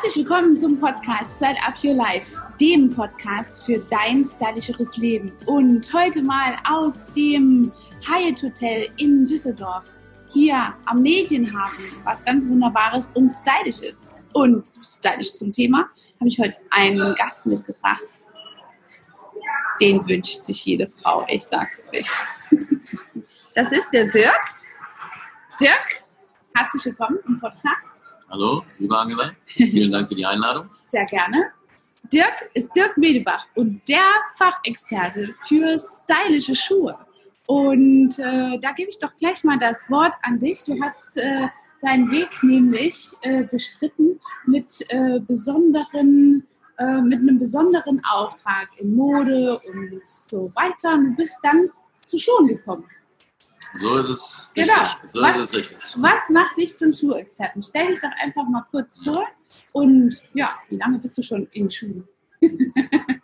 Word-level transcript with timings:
Herzlich 0.00 0.24
willkommen 0.24 0.56
zum 0.56 0.78
Podcast 0.78 1.38
Style 1.38 1.56
Up 1.66 1.74
Your 1.82 1.94
Life, 1.94 2.40
dem 2.60 2.88
Podcast 2.88 3.66
für 3.66 3.80
dein 3.90 4.22
stylischeres 4.22 4.96
Leben. 4.96 5.32
Und 5.46 5.92
heute 5.92 6.22
mal 6.22 6.56
aus 6.70 7.06
dem 7.14 7.72
Hyatt 8.06 8.40
Hotel 8.40 8.88
in 8.98 9.26
Düsseldorf, 9.26 9.92
hier 10.32 10.72
am 10.86 11.02
Medienhafen, 11.02 11.84
was 12.04 12.24
ganz 12.24 12.48
Wunderbares 12.48 13.10
und 13.14 13.32
stylisch 13.32 13.82
ist. 13.82 14.12
Und 14.34 14.68
stylisch 14.68 15.34
zum 15.34 15.50
Thema 15.50 15.88
habe 16.20 16.28
ich 16.28 16.38
heute 16.38 16.56
einen 16.70 17.16
Gast 17.16 17.44
mitgebracht. 17.46 18.00
Den 19.80 20.08
wünscht 20.08 20.44
sich 20.44 20.64
jede 20.64 20.86
Frau, 20.86 21.26
ich 21.28 21.42
sag's 21.42 21.82
euch. 21.92 22.08
Das 23.56 23.72
ist 23.72 23.90
der 23.90 24.06
Dirk. 24.06 24.44
Dirk, 25.60 26.04
herzlich 26.54 26.84
willkommen 26.84 27.18
im 27.26 27.40
Podcast. 27.40 27.97
Hallo, 28.30 28.62
liebe 28.76 28.98
Angela. 28.98 29.32
Vielen 29.46 29.90
Dank 29.90 30.06
für 30.06 30.14
die 30.14 30.26
Einladung. 30.26 30.68
Sehr 30.84 31.06
gerne. 31.06 31.50
Dirk 32.12 32.50
ist 32.52 32.76
Dirk 32.76 32.98
Medebach 32.98 33.46
und 33.54 33.80
der 33.88 34.04
Fachexperte 34.36 35.34
für 35.46 35.78
stylische 35.78 36.54
Schuhe. 36.54 36.98
Und 37.46 38.18
äh, 38.18 38.58
da 38.60 38.72
gebe 38.72 38.90
ich 38.90 38.98
doch 38.98 39.14
gleich 39.14 39.44
mal 39.44 39.58
das 39.58 39.88
Wort 39.88 40.14
an 40.22 40.38
dich. 40.38 40.62
Du 40.64 40.78
hast 40.82 41.16
äh, 41.16 41.48
deinen 41.80 42.10
Weg 42.10 42.28
nämlich 42.42 43.14
äh, 43.22 43.44
bestritten 43.44 44.20
mit 44.44 44.84
äh, 44.90 45.20
besonderen, 45.20 46.46
äh, 46.76 47.00
mit 47.00 47.20
einem 47.20 47.38
besonderen 47.38 48.02
Auftrag 48.04 48.68
in 48.76 48.94
Mode 48.94 49.58
und 49.72 50.06
so 50.06 50.52
weiter. 50.54 50.92
Und 50.92 51.04
du 51.04 51.16
bist 51.16 51.36
dann 51.42 51.70
zu 52.04 52.18
Schuhen 52.18 52.48
gekommen. 52.48 52.84
So 53.74 53.96
ist 53.96 54.08
es 54.08 54.40
Genau. 54.54 54.72
richtig. 54.80 55.10
So 55.10 55.20
Was- 55.20 55.36
ist 55.36 55.42
es 55.44 55.54
richtig. 55.54 55.78
Was 55.96 56.20
macht 56.30 56.56
dich 56.56 56.76
zum 56.76 56.92
Schuhexperten? 56.92 57.62
Stell 57.62 57.88
dich 57.88 58.00
doch 58.00 58.10
einfach 58.22 58.48
mal 58.48 58.64
kurz 58.70 59.02
vor. 59.02 59.26
Und 59.72 60.20
ja, 60.34 60.50
wie 60.68 60.76
lange 60.76 60.98
bist 60.98 61.16
du 61.18 61.22
schon 61.22 61.46
in 61.52 61.70
Schuhen? 61.70 62.06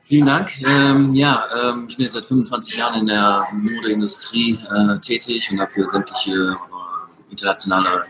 Vielen 0.00 0.26
Dank. 0.26 0.60
Ähm, 0.62 1.12
ja, 1.12 1.44
ähm, 1.70 1.86
ich 1.88 1.96
bin 1.96 2.04
jetzt 2.04 2.14
seit 2.14 2.24
25 2.24 2.76
Jahren 2.76 3.00
in 3.00 3.06
der 3.06 3.46
Modeindustrie 3.52 4.58
äh, 4.68 4.98
tätig 4.98 5.48
und 5.50 5.60
habe 5.60 5.70
für 5.70 5.86
sämtliche 5.86 6.32
äh, 6.32 7.30
internationale 7.30 8.06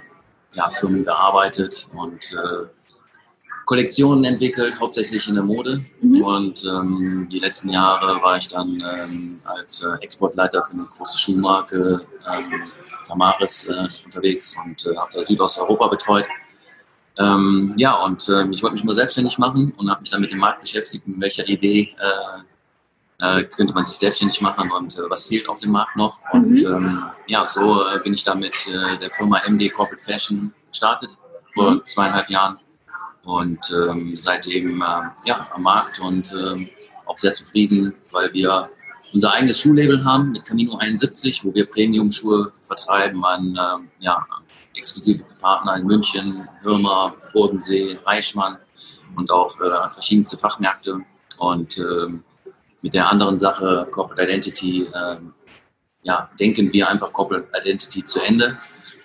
ja, 0.54 0.68
Firmen 0.70 1.04
gearbeitet 1.04 1.86
und 1.94 2.32
äh, 2.32 2.66
Kollektionen 3.64 4.24
entwickelt, 4.24 4.74
hauptsächlich 4.80 5.28
in 5.28 5.34
der 5.34 5.44
Mode. 5.44 5.84
Mhm. 6.00 6.22
Und 6.22 6.64
ähm, 6.64 7.28
die 7.30 7.38
letzten 7.38 7.70
Jahre 7.70 8.20
war 8.22 8.36
ich 8.36 8.48
dann 8.48 8.68
ähm, 8.80 9.38
als 9.44 9.82
äh, 9.82 9.94
Exportleiter 10.00 10.62
für 10.64 10.72
eine 10.72 10.84
große 10.84 11.18
Schuhmarke 11.18 12.04
ähm, 12.26 12.62
Tamaris 13.06 13.68
äh, 13.68 13.88
unterwegs 14.04 14.56
und 14.64 14.84
äh, 14.86 14.96
habe 14.96 15.10
da 15.14 15.20
Südosteuropa 15.20 15.88
betreut. 15.88 16.26
Ähm, 17.18 17.74
ja, 17.76 17.94
und 18.02 18.28
ähm, 18.28 18.52
ich 18.52 18.62
wollte 18.62 18.74
mich 18.76 18.84
mal 18.84 18.94
selbstständig 18.94 19.38
machen 19.38 19.72
und 19.76 19.90
habe 19.90 20.00
mich 20.00 20.10
dann 20.10 20.22
mit 20.22 20.32
dem 20.32 20.38
Markt 20.38 20.60
beschäftigt, 20.62 21.06
mit 21.06 21.20
welcher 21.20 21.46
Idee 21.46 21.94
äh, 22.00 23.40
äh, 23.40 23.44
könnte 23.44 23.74
man 23.74 23.84
sich 23.84 23.98
selbstständig 23.98 24.40
machen 24.40 24.70
und 24.72 24.96
äh, 24.98 25.10
was 25.10 25.26
fehlt 25.26 25.48
auf 25.48 25.60
dem 25.60 25.72
Markt 25.72 25.94
noch. 25.96 26.18
Und 26.32 26.50
Mhm. 26.50 26.66
ähm, 26.66 27.04
ja, 27.26 27.46
so 27.46 27.80
bin 28.02 28.14
ich 28.14 28.24
dann 28.24 28.40
mit 28.40 28.54
der 28.66 29.10
Firma 29.10 29.40
MD 29.46 29.68
Corporate 29.70 30.02
Fashion 30.02 30.52
gestartet 30.70 31.10
vor 31.54 31.70
Mhm. 31.72 31.84
zweieinhalb 31.84 32.28
Jahren 32.30 32.58
und 33.24 33.60
ähm, 33.70 34.16
seitdem 34.16 34.82
äh, 34.82 34.84
ja, 35.24 35.46
am 35.52 35.62
Markt 35.62 36.00
und 36.00 36.32
ähm, 36.32 36.68
auch 37.06 37.18
sehr 37.18 37.34
zufrieden, 37.34 37.94
weil 38.10 38.32
wir 38.32 38.70
unser 39.12 39.32
eigenes 39.32 39.60
Schuhlabel 39.60 40.04
haben 40.04 40.32
mit 40.32 40.44
Camino 40.44 40.76
71, 40.76 41.44
wo 41.44 41.54
wir 41.54 41.66
Premium-Schuhe 41.66 42.50
vertreiben 42.62 43.24
an 43.24 43.58
ähm, 43.60 43.90
ja, 44.00 44.26
exklusive 44.74 45.22
Partner 45.40 45.76
in 45.76 45.86
München, 45.86 46.48
Hirmer, 46.62 47.14
Bodensee, 47.32 47.98
Reichmann 48.04 48.56
und 49.16 49.30
auch 49.30 49.60
äh, 49.60 49.90
verschiedenste 49.90 50.38
Fachmärkte. 50.38 51.00
Und 51.38 51.76
ähm, 51.78 52.24
mit 52.82 52.94
der 52.94 53.08
anderen 53.08 53.38
Sache, 53.38 53.86
Corporate 53.90 54.22
Identity, 54.22 54.86
ähm, 54.94 55.34
ja, 56.02 56.30
denken 56.40 56.72
wir 56.72 56.88
einfach 56.88 57.12
Corporate 57.12 57.48
Identity 57.60 58.04
zu 58.04 58.20
Ende. 58.20 58.54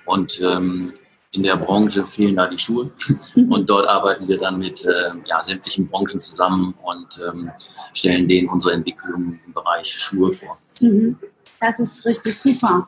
Und 0.05 0.39
ähm, 0.41 0.93
in 1.33 1.43
der 1.43 1.57
Branche 1.57 2.05
fehlen 2.05 2.35
da 2.35 2.47
die 2.47 2.57
Schuhe. 2.57 2.91
Und 3.35 3.69
dort 3.69 3.87
arbeiten 3.87 4.27
wir 4.27 4.37
dann 4.37 4.59
mit 4.59 4.85
äh, 4.85 5.09
ja, 5.25 5.43
sämtlichen 5.43 5.87
Branchen 5.87 6.19
zusammen 6.19 6.73
und 6.83 7.19
ähm, 7.27 7.51
stellen 7.93 8.27
denen 8.27 8.49
unsere 8.49 8.73
Entwicklung 8.73 9.39
im 9.45 9.53
Bereich 9.53 9.89
Schuhe 9.89 10.33
vor. 10.33 10.55
Mhm. 10.79 11.17
Das 11.59 11.79
ist 11.79 12.05
richtig 12.05 12.37
super. 12.37 12.87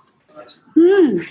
Hm. 0.73 1.21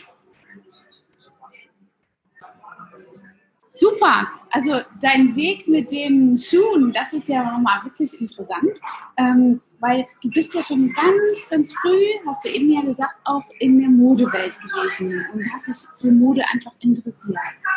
Super. 3.71 4.29
Also 4.51 4.81
dein 5.01 5.37
Weg 5.37 5.69
mit 5.69 5.91
den 5.91 6.37
Schuhen, 6.37 6.93
das 6.93 7.13
ist 7.13 7.29
ja 7.29 7.45
nochmal 7.45 7.85
wirklich 7.85 8.21
interessant, 8.21 8.73
ähm, 9.17 9.61
weil 9.81 10.07
du 10.23 10.31
bist 10.31 10.55
ja 10.55 10.63
schon 10.63 10.93
ganz, 10.93 11.49
ganz 11.51 11.73
früh, 11.75 12.05
hast 12.27 12.45
du 12.45 12.49
eben 12.49 12.73
ja 12.73 12.81
gesagt, 12.83 13.15
auch 13.25 13.45
in 13.61 13.81
der 13.81 13.89
Modewelt 13.89 14.57
gewesen 14.61 15.27
und 15.33 15.53
hast 15.53 15.69
dich 15.69 15.77
für 16.01 16.13
Mode 16.13 16.43
einfach 16.53 16.73
interessiert. 16.81 17.37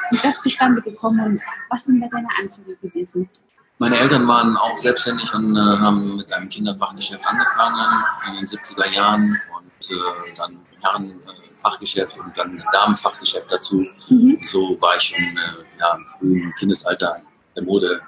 Wie 0.09 0.15
ist 0.15 0.25
das 0.25 0.41
zustande 0.41 0.81
gekommen 0.81 1.19
und 1.21 1.41
was 1.69 1.85
sind 1.85 2.01
da 2.01 2.07
deine 2.07 2.27
Anfänge 2.39 2.75
gewesen? 2.81 3.29
Meine 3.77 3.97
Eltern 3.97 4.27
waren 4.27 4.55
auch 4.57 4.77
selbstständig 4.77 5.33
und 5.33 5.55
äh, 5.55 5.59
haben 5.59 6.17
mit 6.17 6.31
einem 6.31 6.49
Kinderfachgeschäft 6.49 7.25
angefangen 7.25 8.03
in 8.29 8.35
den 8.37 8.45
70er 8.45 8.91
Jahren 8.91 9.41
und 9.57 9.91
äh, 9.91 10.35
dann 10.37 10.59
Herrenfachgeschäft 10.83 12.17
und 12.19 12.37
dann 12.37 12.63
Damenfachgeschäft 12.71 13.51
dazu. 13.51 13.87
Mhm. 14.09 14.37
Und 14.39 14.49
so 14.49 14.77
war 14.81 14.97
ich 14.97 15.03
schon 15.03 15.23
äh, 15.23 15.79
ja, 15.79 15.95
im 15.95 16.05
frühen 16.05 16.53
Kindesalter 16.59 17.21
der 17.55 17.63
Mode 17.63 18.01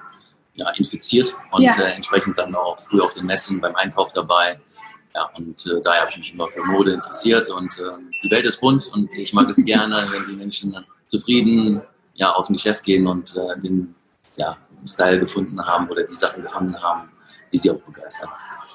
ja, 0.54 0.70
infiziert 0.70 1.34
und 1.50 1.62
Ja. 1.62 1.76
äh, 1.78 1.92
entsprechend 1.92 2.38
dann 2.38 2.54
auch 2.54 2.78
früh 2.78 3.00
auf 3.00 3.14
den 3.14 3.26
Messen 3.26 3.60
beim 3.60 3.74
Einkauf 3.76 4.12
dabei. 4.12 4.60
Ja, 5.14 5.30
und 5.36 5.64
äh, 5.66 5.80
daher 5.82 6.02
habe 6.02 6.10
ich 6.10 6.18
mich 6.18 6.34
immer 6.34 6.48
für 6.48 6.64
Mode 6.64 6.92
interessiert 6.92 7.48
und 7.50 7.78
äh, 7.78 7.82
die 8.22 8.30
Welt 8.30 8.44
ist 8.44 8.60
bunt 8.60 8.88
und 8.88 9.14
ich 9.14 9.32
mag 9.32 9.48
es 9.48 9.56
gerne, 9.64 10.06
wenn 10.10 10.26
die 10.28 10.36
Menschen 10.36 10.76
zufrieden 11.06 11.82
ja, 12.14 12.32
aus 12.32 12.46
dem 12.46 12.54
Geschäft 12.54 12.82
gehen 12.84 13.06
und 13.06 13.36
äh, 13.36 13.58
den 13.60 13.94
ja, 14.36 14.56
Style 14.86 15.20
gefunden 15.20 15.60
haben 15.64 15.88
oder 15.88 16.04
die 16.04 16.14
Sachen 16.14 16.42
gefunden 16.42 16.80
haben, 16.80 17.10
die 17.52 17.58
sie 17.58 17.70
auch 17.70 17.80
begeistern. 17.80 18.30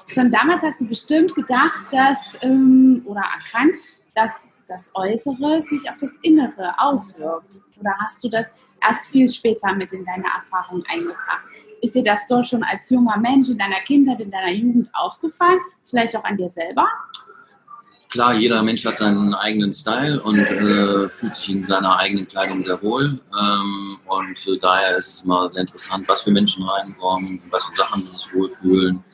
Schon 0.06 0.30
damals 0.30 0.62
hast 0.62 0.80
du 0.80 0.88
bestimmt 0.88 1.34
gedacht, 1.34 1.86
dass, 1.92 2.36
ähm, 2.42 3.02
oder 3.04 3.20
erkannt, 3.20 3.80
dass 4.14 4.48
das 4.66 4.90
Äußere 4.94 5.62
sich 5.62 5.88
auf 5.88 5.96
das 6.00 6.10
Innere 6.22 6.72
auswirkt. 6.78 7.60
Oder 7.78 7.94
hast 7.98 8.22
du 8.24 8.28
das 8.28 8.54
erst 8.82 9.06
viel 9.06 9.28
später 9.28 9.72
mit 9.74 9.92
in 9.92 10.04
deine 10.04 10.24
Erfahrung 10.24 10.82
eingebracht? 10.88 11.44
Ist 11.80 11.94
dir 11.94 12.04
das 12.04 12.20
dort 12.28 12.46
schon 12.48 12.62
als 12.62 12.90
junger 12.90 13.16
Mensch 13.18 13.48
in 13.48 13.58
deiner 13.58 13.80
Kindheit, 13.86 14.20
in 14.20 14.30
deiner 14.30 14.52
Jugend 14.52 14.88
aufgefallen? 14.92 15.58
Vielleicht 15.84 16.16
auch 16.16 16.24
an 16.24 16.36
dir 16.36 16.50
selber? 16.50 16.86
Klar, 18.10 18.34
jeder 18.34 18.60
Mensch 18.64 18.84
hat 18.84 18.98
seinen 18.98 19.34
eigenen 19.34 19.72
Style 19.72 20.20
und 20.20 20.40
äh, 20.40 21.08
fühlt 21.10 21.34
sich 21.36 21.50
in 21.50 21.62
seiner 21.62 21.96
eigenen 21.96 22.26
Kleidung 22.26 22.60
sehr 22.60 22.82
wohl. 22.82 23.04
Ähm, 23.04 23.96
und 24.06 24.48
äh, 24.48 24.58
daher 24.60 24.96
ist 24.96 25.14
es 25.14 25.24
mal 25.24 25.48
sehr 25.48 25.60
interessant, 25.60 26.08
was 26.08 26.22
für 26.22 26.32
Menschen 26.32 26.64
reinkommen, 26.64 27.40
was 27.52 27.64
für 27.66 27.74
Sachen 27.74 28.02
sie 28.02 28.08
sich 28.08 28.34
wohlfühlen. 28.34 29.04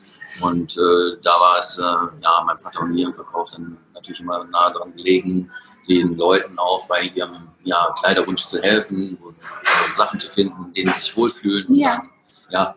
Und 0.41 0.75
äh, 0.77 1.21
da 1.23 1.29
war 1.39 1.57
es, 1.59 1.77
äh, 1.77 1.83
ja, 1.83 2.43
mein 2.43 2.57
Vater 2.57 2.81
und 2.81 2.93
mir 2.93 3.05
im 3.05 3.13
Verkauf 3.13 3.51
dann 3.51 3.77
natürlich 3.93 4.19
immer 4.19 4.43
nah 4.45 4.71
dran 4.71 4.91
gelegen, 4.95 5.51
den 5.87 6.17
Leuten 6.17 6.57
auch 6.57 6.87
bei 6.87 7.03
ihrem 7.03 7.49
ja, 7.63 7.93
Kleiderwunsch 7.99 8.45
zu 8.45 8.59
helfen, 8.61 9.15
äh, 9.15 9.95
Sachen 9.95 10.17
zu 10.17 10.27
finden, 10.29 10.65
in 10.69 10.73
denen 10.73 10.93
sie 10.93 11.01
sich 11.01 11.15
wohlfühlen. 11.15 11.67
Und 11.67 11.75
Ja. 11.75 11.97
Dann, 11.97 12.09
ja, 12.49 12.75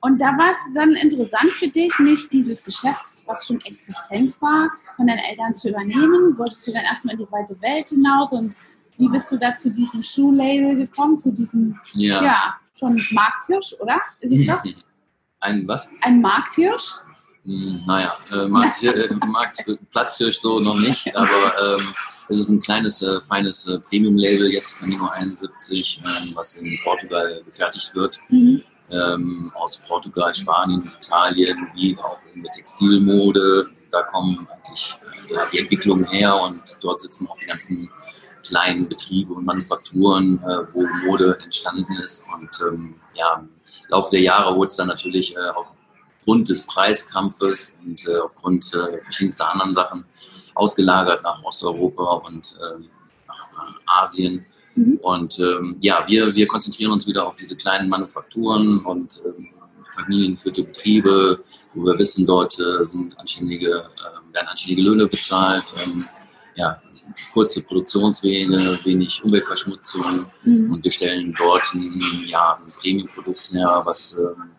Und 0.00 0.20
da 0.20 0.26
war 0.26 0.50
es 0.50 0.74
dann 0.74 0.92
interessant 0.92 1.50
für 1.50 1.68
dich, 1.68 1.98
nicht 1.98 2.32
dieses 2.32 2.62
Geschäft, 2.62 3.04
was 3.26 3.46
schon 3.46 3.60
existent 3.60 4.34
war, 4.40 4.70
von 4.96 5.06
deinen 5.06 5.18
Eltern 5.18 5.54
zu 5.54 5.70
übernehmen? 5.70 6.36
Wolltest 6.38 6.66
du 6.66 6.72
dann 6.72 6.84
erstmal 6.84 7.14
in 7.14 7.20
die 7.20 7.32
weite 7.32 7.60
Welt 7.62 7.88
hinaus 7.88 8.32
und 8.32 8.52
wie 8.98 9.08
bist 9.08 9.30
du 9.32 9.38
da 9.38 9.54
zu 9.56 9.70
diesem 9.70 10.02
Schuhlabel 10.02 10.76
gekommen, 10.76 11.18
zu 11.18 11.32
diesem, 11.32 11.78
ja, 11.94 12.22
ja. 12.22 12.54
schon 12.78 13.00
Markthirsch, 13.12 13.74
oder? 13.80 14.00
Ist 14.20 14.40
es 14.40 14.46
doch 14.46 14.62
Ein 15.40 15.66
was? 15.66 15.88
ein 16.02 16.20
Markthirsch? 16.20 16.98
Hm, 17.44 17.82
Naja, 17.86 18.14
äh, 18.32 18.46
Markt, 18.46 18.82
äh, 18.84 19.12
Markt 19.26 19.64
Platzhirsch 19.90 20.38
so 20.38 20.60
noch 20.60 20.78
nicht, 20.78 21.14
aber 21.16 21.78
ähm, 21.78 21.88
es 22.28 22.38
ist 22.38 22.48
ein 22.50 22.60
kleines, 22.60 23.02
äh, 23.02 23.20
feines 23.20 23.66
äh, 23.66 23.80
Premium-Label, 23.80 24.48
jetzt 24.52 24.80
Camino 24.80 25.08
71, 25.08 26.00
ähm, 26.04 26.30
was 26.34 26.54
in 26.54 26.78
Portugal 26.84 27.42
gefertigt 27.44 27.92
wird. 27.94 28.20
Mhm. 28.28 28.62
Ähm, 28.92 29.50
aus 29.54 29.78
Portugal, 29.78 30.34
Spanien, 30.34 30.92
Italien, 31.00 31.68
wie 31.74 31.96
auch 31.98 32.18
in 32.34 32.42
der 32.42 32.52
Textilmode. 32.52 33.70
Da 33.90 34.02
kommen 34.02 34.46
eigentlich 34.50 34.94
äh, 35.30 35.34
ja, 35.34 35.42
die 35.50 35.58
Entwicklungen 35.60 36.04
her 36.06 36.36
und 36.36 36.60
dort 36.80 37.00
sitzen 37.00 37.26
auch 37.28 37.38
die 37.38 37.46
ganzen 37.46 37.90
kleinen 38.42 38.88
Betriebe 38.88 39.32
und 39.32 39.44
Manufakturen, 39.44 40.38
äh, 40.42 40.74
wo 40.74 40.86
Mode 41.06 41.38
entstanden 41.42 41.96
ist. 42.02 42.28
Und 42.34 42.50
ähm, 42.68 42.94
ja, 43.14 43.36
im 43.36 43.48
Laufe 43.88 44.10
der 44.10 44.20
Jahre 44.20 44.54
wurde 44.56 44.68
es 44.68 44.76
dann 44.76 44.88
natürlich 44.88 45.34
äh, 45.36 45.38
aufgrund 45.54 46.48
des 46.48 46.66
Preiskampfes 46.66 47.76
und 47.84 48.06
äh, 48.06 48.18
aufgrund 48.18 48.74
äh, 48.74 49.00
verschiedenster 49.02 49.50
anderen 49.50 49.74
Sachen 49.74 50.04
ausgelagert 50.54 51.22
nach 51.22 51.42
Osteuropa 51.42 52.14
und 52.26 52.56
ähm, 52.60 52.88
nach 53.26 54.02
Asien. 54.02 54.44
Mhm. 54.74 54.98
Und 55.02 55.38
ähm, 55.38 55.76
ja, 55.80 56.04
wir, 56.06 56.34
wir 56.34 56.46
konzentrieren 56.46 56.92
uns 56.92 57.06
wieder 57.06 57.26
auf 57.26 57.36
diese 57.36 57.56
kleinen 57.56 57.88
Manufakturen 57.88 58.84
und 58.84 59.22
ähm, 59.24 59.48
familiengeführte 59.94 60.64
Betriebe, 60.64 61.42
wo 61.74 61.84
wir 61.84 61.98
wissen, 61.98 62.26
dort 62.26 62.58
äh, 62.58 62.84
sind 62.84 63.18
anständige, 63.18 63.68
äh, 63.68 64.34
werden 64.34 64.48
anständige 64.48 64.82
Löhne 64.82 65.06
bezahlt. 65.06 65.64
Ähm, 65.84 66.04
ja, 66.54 66.80
kurze 67.32 67.62
Produktionswege, 67.62 68.52
wenig 68.84 69.22
Umweltverschmutzung 69.24 70.26
mhm. 70.44 70.72
und 70.72 70.84
wir 70.84 70.90
stellen 70.90 71.34
dort 71.36 71.62
ein, 71.74 72.00
ja, 72.26 72.54
ein 72.54 72.72
Premium-Produkt 72.80 73.52
her, 73.52 73.82
was 73.84 74.16
ähm, 74.18 74.50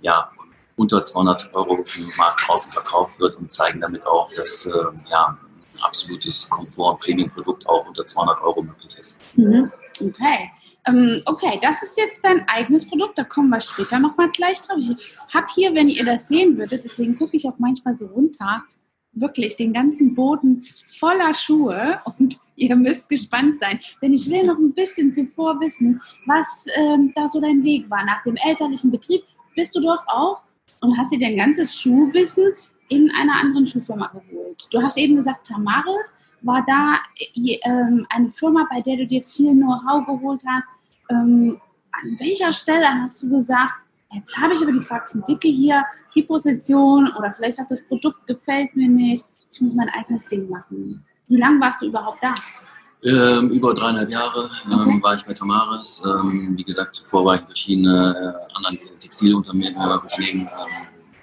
ja, 0.00 0.30
unter 0.76 1.04
200 1.04 1.54
Euro 1.54 1.76
im 1.76 2.08
Markt 2.16 2.46
draußen 2.46 2.70
verkauft 2.70 3.18
wird 3.18 3.36
und 3.36 3.50
zeigen 3.50 3.80
damit 3.80 4.06
auch, 4.06 4.32
dass 4.32 4.66
äh, 4.66 4.72
ja, 5.10 5.38
absolutes 5.82 6.48
Komfort-Premium-Produkt 6.48 7.66
auch 7.68 7.86
unter 7.86 8.06
200 8.06 8.40
Euro 8.42 8.62
möglich 8.62 8.96
ist. 8.98 9.18
Mhm. 9.36 9.70
Okay. 10.00 10.50
Ähm, 10.86 11.22
okay, 11.26 11.58
das 11.60 11.82
ist 11.82 11.98
jetzt 11.98 12.20
dein 12.22 12.48
eigenes 12.48 12.88
Produkt, 12.88 13.18
da 13.18 13.24
kommen 13.24 13.50
wir 13.50 13.60
später 13.60 13.98
nochmal 13.98 14.30
gleich 14.30 14.60
drauf. 14.60 14.78
Ich 14.78 15.14
habe 15.34 15.46
hier, 15.54 15.74
wenn 15.74 15.88
ihr 15.88 16.04
das 16.04 16.28
sehen 16.28 16.56
würdet, 16.56 16.84
deswegen 16.84 17.18
gucke 17.18 17.36
ich 17.36 17.46
auch 17.46 17.58
manchmal 17.58 17.94
so 17.94 18.06
runter, 18.06 18.64
wirklich 19.12 19.56
den 19.56 19.72
ganzen 19.72 20.14
Boden 20.14 20.60
voller 20.86 21.34
Schuhe 21.34 21.98
und 22.18 22.38
ihr 22.56 22.74
müsst 22.76 23.08
gespannt 23.08 23.58
sein, 23.58 23.80
denn 24.00 24.12
ich 24.12 24.30
will 24.30 24.44
noch 24.46 24.58
ein 24.58 24.72
bisschen 24.72 25.12
zuvor 25.12 25.60
wissen, 25.60 26.00
was 26.26 26.66
ähm, 26.74 27.12
da 27.14 27.28
so 27.28 27.40
dein 27.40 27.62
Weg 27.64 27.90
war. 27.90 28.04
Nach 28.04 28.22
dem 28.22 28.36
elterlichen 28.36 28.90
Betrieb 28.90 29.22
bist 29.54 29.74
du 29.76 29.80
doch 29.80 30.06
auch 30.06 30.42
und 30.80 30.96
hast 30.96 31.12
dir 31.12 31.18
dein 31.18 31.36
ganzes 31.36 31.74
Schuhwissen 31.74 32.52
in 32.88 33.10
einer 33.10 33.34
anderen 33.40 33.66
Schuhfirma 33.66 34.08
geholt. 34.08 34.56
Du 34.70 34.82
hast 34.82 34.96
eben 34.96 35.16
gesagt, 35.16 35.46
Tamaris 35.46 36.18
war 36.42 36.64
da 36.66 36.98
äh, 37.34 37.58
eine 38.10 38.30
Firma, 38.30 38.66
bei 38.70 38.80
der 38.80 38.96
du 38.96 39.06
dir 39.06 39.22
viel 39.22 39.52
Know-how 39.52 40.06
geholt 40.06 40.42
hast. 40.46 40.68
Ähm, 41.10 41.60
an 41.92 42.16
welcher 42.18 42.52
Stelle 42.52 42.88
hast 43.02 43.22
du 43.22 43.30
gesagt, 43.30 43.74
jetzt 44.12 44.36
habe 44.36 44.54
ich 44.54 44.62
aber 44.62 44.72
die 44.72 44.82
Faxendicke 44.82 45.48
hier, 45.48 45.84
die 46.14 46.22
Position 46.22 47.12
oder 47.18 47.32
vielleicht 47.34 47.60
auch 47.60 47.66
das 47.68 47.82
Produkt 47.86 48.26
gefällt 48.26 48.74
mir 48.76 48.88
nicht, 48.88 49.24
ich 49.52 49.60
muss 49.60 49.74
mein 49.74 49.88
eigenes 49.90 50.26
Ding 50.26 50.48
machen. 50.48 51.04
Wie 51.28 51.36
lange 51.36 51.60
warst 51.60 51.82
du 51.82 51.86
überhaupt 51.86 52.22
da? 52.22 52.34
Ähm, 53.04 53.50
über 53.50 53.74
dreieinhalb 53.74 54.10
Jahre 54.10 54.50
ähm, 54.66 54.72
okay. 54.72 55.02
war 55.02 55.14
ich 55.14 55.24
bei 55.24 55.32
Tamaris. 55.32 56.02
Ähm, 56.04 56.54
wie 56.56 56.64
gesagt, 56.64 56.96
zuvor 56.96 57.24
war 57.24 57.34
ich 57.36 57.40
in 57.42 57.46
verschiedenen 57.46 58.14
äh, 58.14 58.32
anderen 58.54 58.78
Textilunternehmen 59.00 59.76
äh, 59.76 60.40
ähm, 60.40 60.46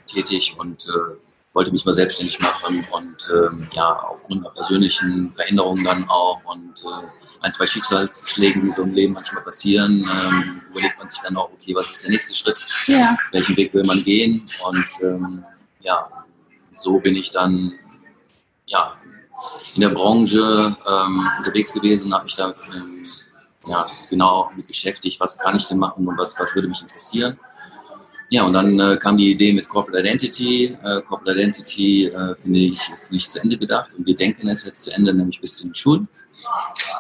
tätig 0.07 0.55
und 0.57 0.87
äh, 0.87 1.24
wollte 1.55 1.71
mich 1.71 1.85
mal 1.85 1.93
selbstständig 1.93 2.39
machen 2.41 2.85
und 2.91 3.29
ähm, 3.33 3.67
ja, 3.71 3.93
aufgrund 4.09 4.43
der 4.43 4.49
persönlichen 4.49 5.31
Veränderungen 5.31 5.83
dann 5.85 6.07
auch 6.09 6.43
und 6.43 6.83
äh, 6.83 7.07
ein, 7.39 7.51
zwei 7.53 7.65
Schicksalsschlägen, 7.65 8.63
die 8.63 8.71
so 8.71 8.83
im 8.83 8.93
Leben 8.93 9.13
manchmal 9.13 9.41
passieren, 9.41 10.01
ähm, 10.01 10.61
überlegt 10.71 10.97
man 10.99 11.09
sich 11.09 11.19
dann 11.21 11.37
auch, 11.37 11.49
okay, 11.53 11.73
was 11.73 11.91
ist 11.91 12.03
der 12.03 12.11
nächste 12.11 12.35
Schritt? 12.35 12.59
Ja. 12.87 13.15
Welchen 13.31 13.55
Weg 13.55 13.73
will 13.73 13.83
man 13.85 14.03
gehen? 14.03 14.43
Und 14.67 14.87
ähm, 15.01 15.45
ja, 15.79 16.09
so 16.75 16.99
bin 16.99 17.15
ich 17.15 17.31
dann 17.31 17.73
ja, 18.65 18.93
in 19.75 19.81
der 19.81 19.89
Branche 19.89 20.75
ähm, 20.85 21.29
unterwegs 21.37 21.71
gewesen, 21.71 22.13
habe 22.13 22.25
mich 22.25 22.35
da 22.35 22.53
ähm, 22.75 23.01
ja, 23.67 23.85
genau 24.09 24.51
mit 24.55 24.67
beschäftigt, 24.67 25.19
was 25.21 25.37
kann 25.37 25.55
ich 25.55 25.67
denn 25.67 25.77
machen 25.77 26.05
und 26.05 26.17
was, 26.17 26.37
was 26.37 26.53
würde 26.53 26.67
mich 26.67 26.81
interessieren. 26.81 27.39
Ja, 28.29 28.43
und 28.43 28.53
dann 28.53 28.79
äh, 28.79 28.97
kam 28.97 29.17
die 29.17 29.31
Idee 29.31 29.53
mit 29.53 29.67
Corporate 29.67 30.01
Identity. 30.01 30.75
Äh, 30.83 31.01
Corporate 31.01 31.39
Identity, 31.39 32.07
äh, 32.07 32.35
finde 32.35 32.59
ich, 32.59 32.89
ist 32.91 33.11
nicht 33.11 33.29
zu 33.29 33.41
Ende 33.41 33.57
gedacht 33.57 33.93
und 33.95 34.05
wir 34.05 34.15
denken 34.15 34.47
es 34.47 34.65
jetzt 34.65 34.83
zu 34.83 34.93
Ende, 34.93 35.13
nämlich 35.13 35.39
bis 35.39 35.57
zu 35.57 35.67
den 35.67 35.75
Schulen 35.75 36.07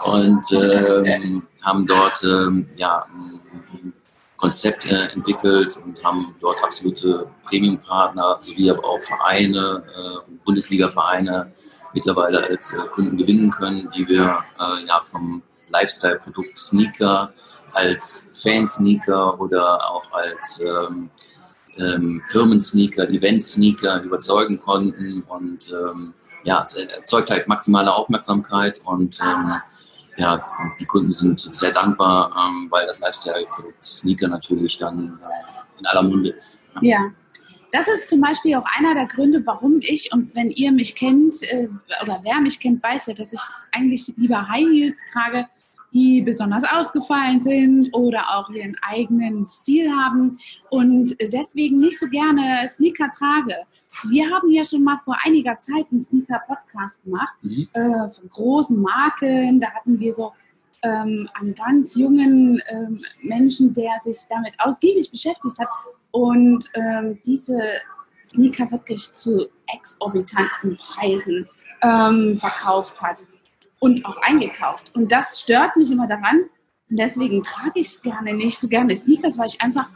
und 0.03 0.45
ähm, 0.51 1.47
haben 1.61 1.85
dort 1.85 2.23
ähm, 2.23 2.67
ja, 2.77 3.05
ein 3.05 3.93
Konzept 4.37 4.85
äh, 4.85 5.07
entwickelt 5.13 5.77
und 5.77 6.03
haben 6.03 6.35
dort 6.39 6.63
absolute 6.63 7.27
Premium-Partner 7.45 8.37
sowie 8.41 8.69
aber 8.69 8.83
auch 8.83 9.01
Vereine, 9.01 9.83
äh, 9.97 10.31
Bundesliga-Vereine 10.43 11.51
mittlerweile 11.93 12.43
als 12.43 12.73
äh, 12.73 12.87
Kunden 12.87 13.17
gewinnen 13.17 13.49
können, 13.49 13.89
die 13.95 14.07
wir 14.07 14.43
ja 14.87 15.01
vom 15.01 15.41
Lifestyle-Produkt 15.69 16.57
Sneaker 16.57 17.33
als 17.75 18.29
Fan-Sneaker 18.33 19.39
oder 19.39 19.91
auch 19.91 20.09
als 20.13 20.61
ähm, 20.61 21.09
ähm, 21.77 22.21
Firmen-Sneaker, 22.27 23.09
Event-Sneaker 23.09 24.01
überzeugen 24.01 24.59
konnten 24.59 25.23
und 25.27 25.71
ähm, 25.71 26.13
ja, 26.43 26.63
es 26.63 26.73
erzeugt 26.73 27.29
halt 27.31 27.47
maximale 27.47 27.93
Aufmerksamkeit 27.93 28.79
und 28.85 29.19
ähm, 29.21 29.55
ja, 30.17 30.47
die 30.79 30.85
Kunden 30.85 31.11
sind 31.11 31.39
sehr 31.39 31.71
dankbar, 31.71 32.31
ähm, 32.37 32.67
weil 32.69 32.87
das 32.87 33.01
Lifestyle-Produkt 33.01 33.83
Sneaker 33.83 34.29
natürlich 34.29 34.77
dann 34.77 35.19
äh, 35.21 35.79
in 35.79 35.85
aller 35.85 36.03
Munde 36.03 36.29
ist. 36.29 36.69
Ja. 36.81 37.11
Das 37.73 37.89
ist 37.89 38.09
zum 38.09 38.21
Beispiel 38.21 38.55
auch 38.55 38.63
einer 38.77 38.93
der 38.93 39.05
Gründe, 39.05 39.41
warum 39.45 39.81
ich, 39.81 40.13
und 40.13 40.33
wenn 40.33 40.49
ihr 40.49 40.71
mich 40.71 40.95
kennt, 40.95 41.43
äh, 41.43 41.67
oder 42.03 42.21
wer 42.23 42.39
mich 42.39 42.57
kennt, 42.57 42.81
weiß 42.81 43.07
ja, 43.07 43.13
dass 43.13 43.33
ich 43.33 43.41
eigentlich 43.73 44.13
lieber 44.15 44.47
High 44.47 44.65
Heels 44.71 45.01
trage, 45.11 45.45
die 45.95 46.21
besonders 46.21 46.65
ausgefallen 46.65 47.39
sind 47.39 47.89
oder 47.93 48.37
auch 48.37 48.49
ihren 48.49 48.77
eigenen 48.81 49.45
Stil 49.45 49.89
haben 49.89 50.37
und 50.69 51.15
deswegen 51.31 51.79
nicht 51.79 51.97
so 51.97 52.07
gerne 52.07 52.67
Sneaker 52.67 53.09
trage. 53.09 53.55
Wir 54.09 54.29
haben 54.29 54.51
ja 54.51 54.65
schon 54.65 54.83
mal 54.83 54.99
vor 55.05 55.15
einiger 55.23 55.57
Zeit 55.57 55.85
einen 55.89 56.01
Sneaker-Podcast 56.01 57.01
gemacht 57.05 57.37
mhm. 57.41 57.67
äh, 57.71 58.09
von 58.09 58.29
großen 58.29 58.79
Marken. 58.79 59.61
Da 59.61 59.71
hatten 59.71 59.97
wir 59.97 60.13
so 60.13 60.33
ähm, 60.81 61.29
einen 61.33 61.55
ganz 61.55 61.95
jungen 61.95 62.61
ähm, 62.67 63.01
Menschen, 63.23 63.73
der 63.73 63.97
sich 64.03 64.17
damit 64.29 64.53
ausgiebig 64.59 65.09
beschäftigt 65.09 65.57
hat 65.57 65.69
und 66.11 66.69
ähm, 66.73 67.19
diese 67.25 67.57
Sneaker 68.25 68.69
wirklich 68.69 69.13
zu 69.13 69.47
exorbitanten 69.73 70.77
Preisen 70.77 71.47
ähm, 71.81 72.37
verkauft 72.37 73.01
hat 73.01 73.23
und 73.85 74.03
auch 74.03 74.17
eingekauft. 74.23 74.95
Und 74.95 75.11
das 75.11 75.39
stört 75.39 75.77
mich 75.77 75.91
immer 75.91 76.07
daran. 76.07 76.45
Und 76.89 76.97
deswegen 76.97 77.43
trage 77.43 77.79
ich 77.79 78.01
gerne 78.01 78.33
nicht 78.33 78.57
so 78.57 78.67
gerne 78.67 78.97
Sneakers, 78.97 79.37
weil 79.37 79.45
ich 79.45 79.61
einfach 79.61 79.87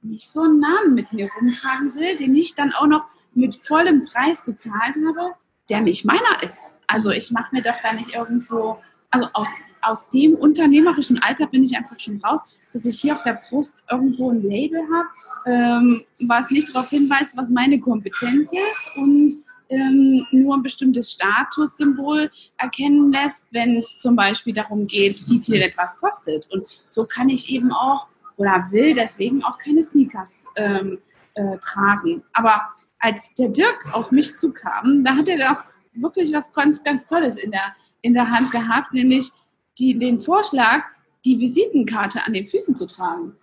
nicht 0.00 0.30
so 0.30 0.42
einen 0.42 0.60
Namen 0.60 0.94
mit 0.94 1.12
mir 1.12 1.28
rumtragen 1.34 1.96
will, 1.96 2.16
den 2.16 2.36
ich 2.36 2.54
dann 2.54 2.72
auch 2.72 2.86
noch 2.86 3.04
mit 3.34 3.56
vollem 3.56 4.04
Preis 4.04 4.44
bezahlt 4.44 4.94
habe, 5.04 5.34
der 5.68 5.80
nicht 5.80 6.04
meiner 6.04 6.40
ist. 6.40 6.70
Also 6.86 7.10
ich 7.10 7.32
mache 7.32 7.52
mir 7.52 7.62
doch 7.62 7.74
da 7.82 7.94
nicht 7.94 8.14
irgendwo, 8.14 8.78
also 9.10 9.28
aus, 9.32 9.48
aus 9.82 10.08
dem 10.10 10.36
unternehmerischen 10.36 11.20
Alter 11.20 11.48
bin 11.48 11.64
ich 11.64 11.76
einfach 11.76 11.98
schon 11.98 12.20
raus, 12.24 12.40
dass 12.72 12.84
ich 12.84 13.00
hier 13.00 13.14
auf 13.14 13.24
der 13.24 13.40
Brust 13.48 13.82
irgendwo 13.90 14.30
ein 14.30 14.42
Label 14.42 14.82
habe, 14.82 15.08
ähm, 15.46 16.04
was 16.28 16.52
nicht 16.52 16.72
darauf 16.72 16.90
hinweist, 16.90 17.36
was 17.36 17.50
meine 17.50 17.80
Kompetenz 17.80 18.52
ist 18.52 18.96
und 18.96 19.42
ähm, 19.68 20.26
nur 20.30 20.56
ein 20.56 20.62
bestimmtes 20.62 21.12
Statussymbol 21.12 22.30
erkennen 22.58 23.12
lässt, 23.12 23.46
wenn 23.50 23.76
es 23.76 23.98
zum 23.98 24.16
Beispiel 24.16 24.54
darum 24.54 24.86
geht, 24.86 25.28
wie 25.28 25.40
viel 25.40 25.60
etwas 25.62 25.96
kostet. 25.98 26.48
Und 26.50 26.64
so 26.86 27.04
kann 27.06 27.28
ich 27.28 27.50
eben 27.50 27.72
auch 27.72 28.06
oder 28.36 28.68
will 28.70 28.94
deswegen 28.94 29.42
auch 29.42 29.58
keine 29.58 29.82
Sneakers 29.82 30.46
ähm, 30.56 30.98
äh, 31.34 31.58
tragen. 31.58 32.22
Aber 32.32 32.62
als 32.98 33.34
der 33.34 33.48
Dirk 33.48 33.94
auf 33.94 34.10
mich 34.10 34.36
zukam, 34.36 35.04
da 35.04 35.16
hat 35.16 35.28
er 35.28 35.38
doch 35.38 35.64
wirklich 35.94 36.32
was 36.32 36.52
ganz, 36.52 36.82
ganz 36.82 37.06
Tolles 37.06 37.36
in 37.36 37.50
der, 37.50 37.74
in 38.02 38.12
der 38.12 38.30
Hand 38.30 38.50
gehabt, 38.50 38.92
nämlich 38.92 39.30
die, 39.78 39.98
den 39.98 40.20
Vorschlag, 40.20 40.84
die 41.24 41.38
Visitenkarte 41.38 42.24
an 42.24 42.32
den 42.32 42.46
Füßen 42.46 42.76
zu 42.76 42.86
tragen. 42.86 43.34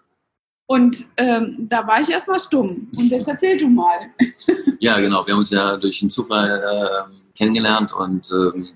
Und 0.66 0.98
ähm, 1.18 1.68
da 1.70 1.86
war 1.86 2.02
ich 2.02 2.10
erstmal 2.10 2.40
stumm. 2.40 2.90
Und 2.96 3.10
jetzt 3.10 3.28
erzähl 3.28 3.58
du 3.58 3.68
mal. 3.68 4.12
Ja, 4.80 5.00
genau. 5.00 5.26
Wir 5.26 5.32
haben 5.32 5.40
uns 5.40 5.50
ja 5.50 5.78
durch 5.78 6.02
einen 6.02 6.10
Zufall 6.10 6.62
äh, 6.62 7.38
kennengelernt 7.38 7.94
und 7.94 8.30
ähm, 8.34 8.68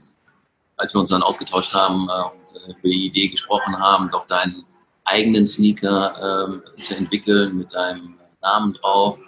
als 0.77 0.93
wir 0.93 1.01
uns 1.01 1.09
dann 1.09 1.21
ausgetauscht 1.21 1.73
haben 1.73 2.07
äh, 2.07 2.21
und 2.21 2.61
äh, 2.61 2.79
über 2.79 2.87
die 2.87 3.07
Idee 3.07 3.27
gesprochen 3.27 3.77
haben, 3.77 4.09
doch 4.09 4.25
deinen 4.25 4.63
eigenen 5.03 5.45
Sneaker 5.45 6.61
äh, 6.77 6.81
zu 6.81 6.95
entwickeln 6.95 7.57
mit 7.57 7.73
deinem 7.73 8.15
Namen 8.41 8.71
drauf, 8.71 9.19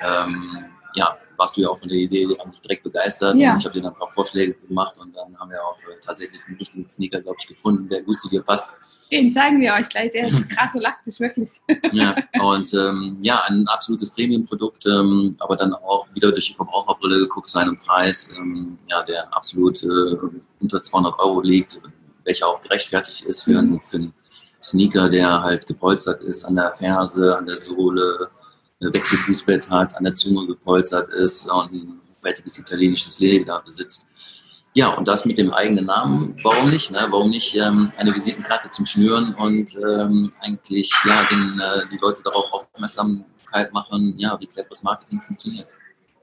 ähm, 0.00 0.64
ja, 0.94 1.16
warst 1.38 1.56
du 1.56 1.62
ja 1.62 1.68
auch 1.68 1.78
von 1.78 1.88
der 1.88 1.98
Idee 1.98 2.24
eigentlich 2.24 2.60
direkt 2.60 2.82
begeistert. 2.82 3.36
Ja. 3.36 3.52
Und 3.52 3.58
ich 3.60 3.64
habe 3.64 3.74
dir 3.74 3.82
dann 3.82 3.92
ein 3.92 3.98
paar 3.98 4.10
Vorschläge 4.10 4.54
gemacht 4.54 4.98
und 4.98 5.16
dann 5.16 5.38
haben 5.38 5.50
wir 5.50 5.64
auch 5.64 5.78
äh, 5.78 5.98
tatsächlich 6.02 6.42
einen 6.46 6.58
richtigen 6.58 6.88
Sneaker, 6.88 7.22
glaube 7.22 7.38
ich, 7.40 7.46
gefunden, 7.46 7.88
der 7.88 8.02
gut 8.02 8.20
zu 8.20 8.28
dir 8.28 8.42
passt. 8.42 8.70
Den 9.10 9.32
zeigen 9.32 9.60
wir 9.60 9.72
euch 9.72 9.88
gleich, 9.88 10.10
der 10.10 10.28
ist 10.28 10.50
krasse 10.50 10.78
laktisch, 10.80 11.18
wirklich. 11.18 11.50
ja, 11.92 12.14
und 12.40 12.74
ähm, 12.74 13.16
ja, 13.22 13.42
ein 13.46 13.66
absolutes 13.66 14.10
Premium-Produkt, 14.10 14.84
ähm, 14.84 15.34
aber 15.38 15.56
dann 15.56 15.72
auch 15.72 16.06
wieder 16.12 16.30
durch 16.30 16.48
die 16.48 16.54
Verbraucherbrille 16.54 17.18
geguckt, 17.20 17.48
seinen 17.48 17.78
Preis, 17.78 18.34
ähm, 18.36 18.78
ja, 18.86 19.02
der 19.02 19.34
absolut 19.34 19.82
äh, 19.82 20.16
unter 20.60 20.82
200 20.82 21.18
Euro 21.20 21.40
liegt, 21.40 21.80
welcher 22.24 22.48
auch 22.48 22.60
gerechtfertigt 22.60 23.22
ist 23.22 23.44
für, 23.44 23.58
einen, 23.58 23.80
für 23.80 23.96
einen 23.96 24.14
Sneaker, 24.60 25.08
der 25.08 25.40
halt 25.42 25.66
gepolstert 25.66 26.22
ist 26.22 26.44
an 26.44 26.56
der 26.56 26.72
Ferse, 26.72 27.36
an 27.36 27.46
der 27.46 27.56
Sohle, 27.56 28.28
Wechselfußbett 28.80 29.70
hat, 29.70 29.96
an 29.96 30.04
der 30.04 30.14
Zunge 30.14 30.46
gepolstert 30.46 31.08
ist 31.10 31.50
und 31.50 31.72
ein 31.72 32.00
wertiges 32.22 32.58
italienisches 32.58 33.18
Leder 33.18 33.60
besitzt. 33.64 34.06
Ja, 34.74 34.90
und 34.94 35.08
das 35.08 35.24
mit 35.24 35.38
dem 35.38 35.52
eigenen 35.52 35.86
Namen, 35.86 36.36
warum 36.44 36.70
nicht? 36.70 36.92
Ne? 36.92 36.98
Warum 37.10 37.30
nicht 37.30 37.56
ähm, 37.56 37.90
eine 37.96 38.14
Visitenkarte 38.14 38.70
zum 38.70 38.86
Schnüren 38.86 39.34
und 39.34 39.76
ähm, 39.76 40.30
eigentlich 40.40 40.92
ja, 41.04 41.24
den, 41.24 41.40
äh, 41.58 41.88
die 41.90 41.98
Leute 42.00 42.22
darauf 42.22 42.52
Aufmerksamkeit 42.52 43.72
machen, 43.72 44.14
ja, 44.18 44.38
wie 44.38 44.46
cleveres 44.46 44.82
Marketing 44.82 45.20
funktioniert. 45.20 45.66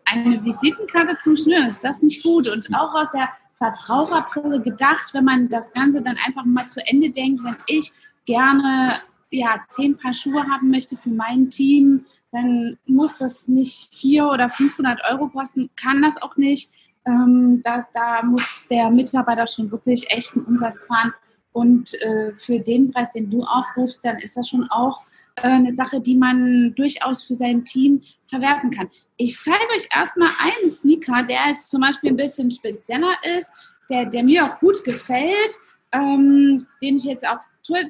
Eine 0.06 0.44
Visitenkarte 0.44 1.18
zum 1.22 1.36
Schnüren, 1.36 1.66
ist 1.66 1.84
das 1.84 2.02
nicht 2.02 2.24
gut? 2.24 2.48
Und 2.48 2.74
auch 2.76 2.94
aus 2.94 3.12
der 3.12 3.30
Verbraucherbrille 3.56 4.62
gedacht, 4.62 5.14
wenn 5.14 5.26
man 5.26 5.50
das 5.50 5.74
Ganze 5.74 6.02
dann 6.02 6.18
einfach 6.26 6.46
mal 6.46 6.68
zu 6.68 6.86
Ende 6.86 7.10
denkt, 7.10 7.44
wenn 7.44 7.58
ich 7.68 7.92
gerne 8.26 8.94
ja, 9.32 9.60
zehn 9.70 9.98
Paar 9.98 10.14
Schuhe 10.14 10.44
haben 10.44 10.70
möchte 10.70 10.96
für 10.96 11.10
mein 11.10 11.50
Team, 11.50 12.06
dann 12.36 12.78
muss 12.86 13.18
das 13.18 13.48
nicht 13.48 13.96
400 13.96 14.34
oder 14.34 14.50
500 14.50 15.00
Euro 15.10 15.30
kosten, 15.30 15.70
kann 15.78 16.02
das 16.02 16.22
auch 16.22 16.36
nicht. 16.36 16.70
Ähm, 17.06 17.62
da, 17.64 17.88
da, 17.94 18.24
muss 18.24 18.68
der 18.70 18.90
Mitarbeiter 18.90 19.48
schon 19.48 19.72
wirklich 19.72 20.10
echten 20.10 20.42
Umsatz 20.42 20.86
fahren. 20.86 21.14
Und 21.54 21.94
äh, 22.02 22.34
für 22.36 22.60
den 22.60 22.92
Preis, 22.92 23.14
den 23.14 23.30
du 23.30 23.42
aufrufst, 23.44 24.04
dann 24.04 24.18
ist 24.18 24.36
das 24.36 24.50
schon 24.50 24.68
auch 24.70 25.04
äh, 25.38 25.48
eine 25.48 25.72
Sache, 25.72 26.02
die 26.02 26.16
man 26.16 26.74
durchaus 26.76 27.24
für 27.24 27.36
sein 27.36 27.64
Team 27.64 28.02
verwerten 28.28 28.70
kann. 28.70 28.90
Ich 29.16 29.40
zeige 29.42 29.64
euch 29.74 29.88
erstmal 29.96 30.30
einen 30.42 30.72
Sneaker, 30.72 31.24
der 31.24 31.48
jetzt 31.48 31.72
zum 31.72 31.82
Beispiel 31.82 32.10
ein 32.10 32.18
bisschen 32.18 32.52
spezieller 32.52 33.14
ist, 33.38 33.54
der, 33.90 34.06
der 34.08 34.24
mir 34.24 34.46
auch 34.46 34.60
gut 34.60 34.84
gefällt, 34.84 35.54
ähm, 35.94 36.68
den 36.82 36.98
ich 36.98 37.06
jetzt 37.06 37.26
auch 37.26 37.40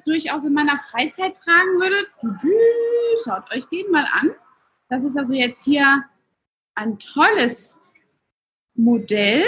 durchaus 0.06 0.46
in 0.46 0.54
meiner 0.54 0.80
Freizeit 0.80 1.38
tragen 1.38 1.80
würde. 1.80 2.08
Schaut 3.24 3.52
euch 3.52 3.66
den 3.66 3.92
mal 3.92 4.08
an. 4.14 4.32
Das 4.90 5.04
ist 5.04 5.18
also 5.18 5.34
jetzt 5.34 5.64
hier 5.64 6.04
ein 6.76 7.00
tolles 7.00 7.80
Modell 8.76 9.46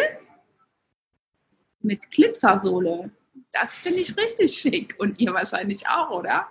mit 1.82 2.10
Glitzersohle. 2.12 3.12
Das 3.52 3.74
finde 3.74 4.00
ich 4.00 4.18
richtig 4.18 4.58
schick 4.58 4.96
und 5.00 5.20
ihr 5.20 5.34
wahrscheinlich 5.34 5.88
auch, 5.88 6.12
oder? 6.12 6.48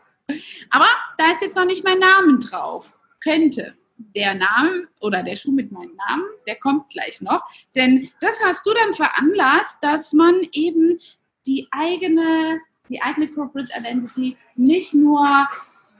Aber 0.71 0.89
da 1.19 1.31
ist 1.31 1.43
jetzt 1.43 1.57
noch 1.57 1.67
nicht 1.67 1.85
mein 1.85 1.99
Name 1.99 2.39
drauf. 2.39 2.93
Könnte. 3.23 3.75
Der 4.15 4.35
Name 4.35 4.89
oder 5.01 5.23
der 5.23 5.37
Schuh 5.37 5.53
mit 5.53 5.73
meinem 5.73 5.97
Namen, 5.97 6.25
der 6.47 6.57
kommt 6.57 6.91
gleich 6.91 7.23
noch. 7.23 7.43
Denn 7.75 8.11
das 8.21 8.39
hast 8.45 8.67
du 8.67 8.75
dann 8.75 8.93
veranlasst, 8.93 9.77
dass 9.81 10.13
man 10.13 10.47
eben 10.53 11.01
die 11.47 11.67
eigene, 11.71 12.61
die 12.89 13.01
eigene 13.01 13.29
Corporate 13.29 13.71
Identity 13.79 14.37
nicht 14.55 14.95
nur 14.95 15.49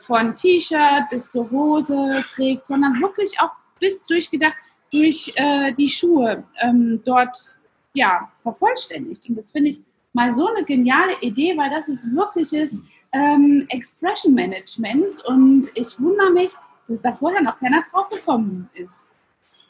von 0.01 0.35
T-Shirt 0.35 1.11
bis 1.11 1.31
zur 1.31 1.51
Hose 1.51 2.09
trägt, 2.35 2.67
sondern 2.67 3.01
wirklich 3.01 3.39
auch 3.41 3.51
bis 3.81 4.07
durchgedacht 4.07 4.55
durch 4.93 5.33
äh, 5.37 5.73
die 5.75 5.89
Schuhe 5.89 6.45
ähm, 6.61 7.03
dort 7.05 7.37
ja, 7.93 8.31
vervollständigt. 8.43 9.29
Und 9.29 9.37
das 9.37 9.51
finde 9.51 9.71
ich 9.71 9.79
mal 10.13 10.33
so 10.35 10.47
eine 10.47 10.65
geniale 10.65 11.15
Idee, 11.21 11.57
weil 11.57 11.71
das 11.71 11.89
ist 11.89 12.15
wirkliches 12.15 12.79
ähm, 13.13 13.67
Expression 13.69 14.35
Management 14.35 15.25
und 15.25 15.71
ich 15.75 15.99
wundere 16.01 16.31
mich, 16.31 16.53
dass 16.89 17.03
da 17.03 17.15
vorher 17.15 17.43
noch 17.43 17.59
keiner 17.59 17.83
drauf 17.91 18.09
gekommen 18.09 18.69
ist. 18.75 18.95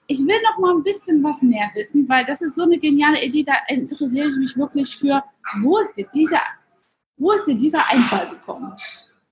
Ich 0.09 0.19
will 0.25 0.41
noch 0.43 0.59
mal 0.59 0.75
ein 0.75 0.83
bisschen 0.83 1.23
was 1.25 1.43
mehr 1.43 1.69
wissen, 1.75 2.09
weil 2.09 2.25
das 2.27 2.43
ist 2.43 2.55
so 2.55 2.63
eine 2.63 2.79
geniale 2.79 3.25
Idee, 3.25 3.43
da 3.43 3.55
interessiere 3.69 4.29
ich 4.29 4.37
mich 4.37 4.57
wirklich 4.57 4.97
für, 4.97 5.23
wo 5.63 5.79
ist 5.79 5.97
dir 5.97 6.07
dieser, 6.15 6.41
wo 7.17 7.33
ist 7.33 7.47
dir 7.47 7.57
dieser 7.57 7.89
Einfall 7.89 8.31
gekommen? 8.31 8.73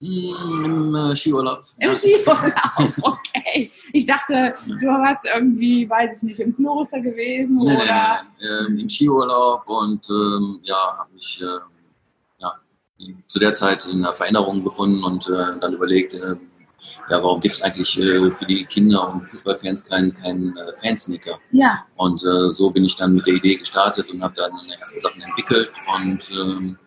Im 0.01 0.95
äh, 0.95 1.17
Skiurlaub. 1.17 1.65
Im. 1.79 1.95
Skiurlaub, 1.95 2.53
okay. 3.03 3.71
Ich 3.93 4.07
dachte, 4.07 4.55
du 4.67 4.87
warst 4.87 5.25
irgendwie, 5.25 5.89
weiß 5.89 6.23
ich 6.23 6.29
nicht, 6.29 6.41
im 6.41 6.55
Kloster 6.55 7.01
gewesen 7.01 7.57
nee, 7.57 7.77
oder? 7.77 8.23
Nee, 8.41 8.47
nee. 8.47 8.67
Ähm, 8.67 8.79
Im 8.81 8.89
Skiurlaub 8.89 9.63
und 9.67 10.09
ähm, 10.11 10.61
ja, 10.63 10.99
habe 10.99 11.15
mich 11.15 11.41
äh, 11.41 11.59
ja, 12.39 12.53
zu 13.29 13.39
der 13.39 13.55
Zeit 13.55 13.87
in 13.87 14.05
einer 14.05 14.13
Veränderung 14.13 14.63
befunden 14.63 15.03
und 15.05 15.27
äh, 15.29 15.59
dann 15.59 15.73
überlegt, 15.73 16.13
äh, 16.15 16.37
ja, 17.09 17.23
warum 17.23 17.41
gibt 17.41 17.55
es 17.55 17.63
eigentlich 17.63 17.97
äh, 17.99 18.31
für 18.31 18.45
die 18.45 18.67
Kinder 18.67 19.09
und 19.11 19.27
Fußballfans 19.29 19.85
keinen 19.85 20.13
kein, 20.15 20.55
äh, 20.57 20.73
Fansneaker? 20.83 21.39
Ja. 21.53 21.85
Und 21.97 22.21
so 22.51 22.71
bin 22.71 22.85
ich 22.85 22.97
dann 22.97 23.15
mit 23.15 23.27
der 23.27 23.35
Idee 23.35 23.57
gestartet 23.57 24.11
und 24.11 24.23
habe 24.23 24.35
dann 24.35 24.53
die 24.67 24.73
ersten 24.79 25.01
Sachen 25.01 25.23
entwickelt 25.23 25.73
und 25.97 26.31
ähm, 26.33 26.79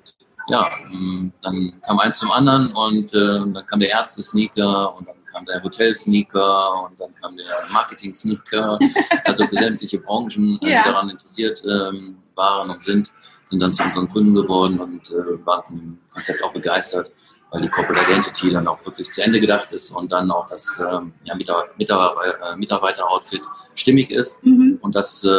ja, 0.49 0.69
ähm, 0.91 1.33
dann 1.41 1.71
kam 1.85 1.99
eins 1.99 2.19
zum 2.19 2.31
anderen 2.31 2.71
und 2.73 3.13
äh, 3.13 3.39
dann 3.53 3.65
kam 3.65 3.79
der 3.79 3.89
Ärzte-Sneaker 3.89 4.95
und 4.95 5.07
dann 5.07 5.15
kam 5.31 5.45
der 5.45 5.61
Hotel-Sneaker 5.61 6.83
und 6.83 6.99
dann 6.99 7.13
kam 7.15 7.35
der 7.37 7.45
Marketing-Sneaker. 7.71 8.79
Also 9.25 9.45
für 9.45 9.57
sämtliche 9.57 9.99
Branchen, 9.99 10.57
äh, 10.61 10.71
ja. 10.71 10.83
die 10.83 10.89
daran 10.89 11.09
interessiert 11.09 11.61
ähm, 11.65 12.17
waren 12.35 12.69
und 12.69 12.81
sind, 12.81 13.11
sind 13.43 13.61
dann 13.61 13.73
zu 13.73 13.83
unseren 13.83 14.07
Kunden 14.07 14.33
geworden 14.33 14.79
und 14.79 15.11
äh, 15.11 15.45
waren 15.45 15.63
von 15.63 15.77
dem 15.77 15.99
Konzept 16.13 16.41
auch 16.43 16.53
begeistert, 16.53 17.11
weil 17.51 17.61
die 17.61 17.67
Corporate 17.67 18.09
Identity 18.09 18.51
dann 18.51 18.67
auch 18.67 18.83
wirklich 18.85 19.11
zu 19.11 19.21
Ende 19.21 19.41
gedacht 19.41 19.71
ist 19.73 19.91
und 19.91 20.11
dann 20.13 20.31
auch 20.31 20.47
das 20.47 20.79
ähm, 20.79 21.13
ja, 21.25 21.35
äh, 21.35 22.55
Mitarbeiter-Outfit 22.55 23.41
stimmig 23.75 24.11
ist 24.11 24.43
mhm. 24.45 24.79
und 24.81 24.95
das 24.95 25.25
äh, 25.25 25.29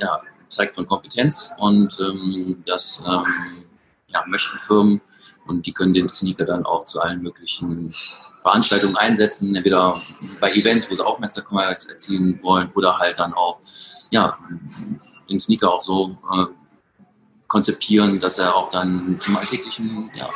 ja, 0.00 0.20
zeigt 0.48 0.74
von 0.74 0.86
Kompetenz 0.88 1.52
und 1.58 1.96
ähm, 2.00 2.62
das 2.66 3.02
ähm, 3.06 3.67
ja, 4.08 4.24
möchten 4.26 4.58
Firmen 4.58 5.00
und 5.46 5.66
die 5.66 5.72
können 5.72 5.94
den 5.94 6.08
Sneaker 6.08 6.44
dann 6.44 6.66
auch 6.66 6.84
zu 6.84 7.00
allen 7.00 7.22
möglichen 7.22 7.94
Veranstaltungen 8.40 8.96
einsetzen, 8.96 9.54
entweder 9.54 9.96
bei 10.40 10.52
Events, 10.52 10.90
wo 10.90 10.94
sie 10.94 11.04
Aufmerksamkeit 11.04 11.86
erzielen 11.86 12.42
wollen 12.42 12.70
oder 12.74 12.98
halt 12.98 13.18
dann 13.18 13.34
auch 13.34 13.60
ja, 14.10 14.38
den 15.28 15.40
Sneaker 15.40 15.72
auch 15.72 15.80
so 15.80 16.16
äh, 16.32 16.46
konzipieren, 17.48 18.20
dass 18.20 18.38
er 18.38 18.54
auch 18.54 18.70
dann 18.70 19.18
zum 19.20 19.36
alltäglichen 19.36 20.10
ja, 20.14 20.28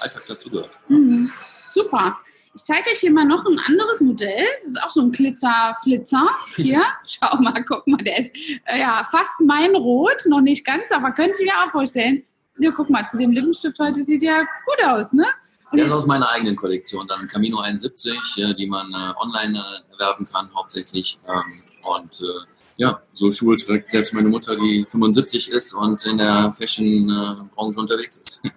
Alltag 0.00 0.22
dazugehört. 0.26 0.70
Mhm. 0.88 1.30
Super. 1.68 2.18
Ich 2.52 2.62
zeige 2.62 2.90
euch 2.90 2.98
hier 2.98 3.12
mal 3.12 3.24
noch 3.24 3.44
ein 3.46 3.60
anderes 3.60 4.00
Modell. 4.00 4.44
Das 4.64 4.72
ist 4.72 4.82
auch 4.82 4.90
so 4.90 5.02
ein 5.02 5.12
Glitzer-Flitzer. 5.12 6.28
Hier, 6.56 6.82
schau 7.06 7.36
mal, 7.36 7.64
guck 7.64 7.86
mal, 7.86 8.02
der 8.02 8.18
ist 8.18 8.32
äh, 8.64 8.80
ja 8.80 9.06
fast 9.10 9.40
mein 9.40 9.76
Rot, 9.76 10.22
noch 10.26 10.40
nicht 10.40 10.64
ganz, 10.64 10.90
aber 10.90 11.12
könnte 11.12 11.36
ich 11.38 11.44
mir 11.44 11.54
auch 11.64 11.70
vorstellen. 11.70 12.24
Ja, 12.60 12.70
guck 12.70 12.90
mal, 12.90 13.06
zu 13.08 13.16
dem 13.16 13.30
Lippenstift 13.30 13.78
heute 13.78 14.04
sieht 14.04 14.22
ja 14.22 14.40
gut 14.40 14.84
aus, 14.84 15.12
ne? 15.12 15.26
Und 15.72 15.78
das 15.78 15.88
ist 15.88 15.94
aus 15.94 16.06
meiner 16.06 16.28
eigenen 16.28 16.56
Kollektion, 16.56 17.06
dann 17.06 17.26
Camino 17.26 17.60
71, 17.60 18.18
die 18.58 18.66
man 18.66 18.92
äh, 18.92 19.12
online 19.18 19.58
äh, 19.58 20.24
kann 20.32 20.50
hauptsächlich. 20.54 21.18
Ähm, 21.26 21.62
und 21.82 22.20
äh, 22.20 22.46
ja, 22.76 23.00
so 23.12 23.30
Schuhe 23.30 23.56
trägt 23.56 23.88
selbst 23.88 24.12
meine 24.12 24.28
Mutter, 24.28 24.56
die 24.56 24.84
75 24.86 25.50
ist 25.50 25.72
und 25.74 26.04
in 26.04 26.18
der 26.18 26.52
Fashion-Branche 26.52 27.80
unterwegs 27.80 28.18
ist. 28.18 28.42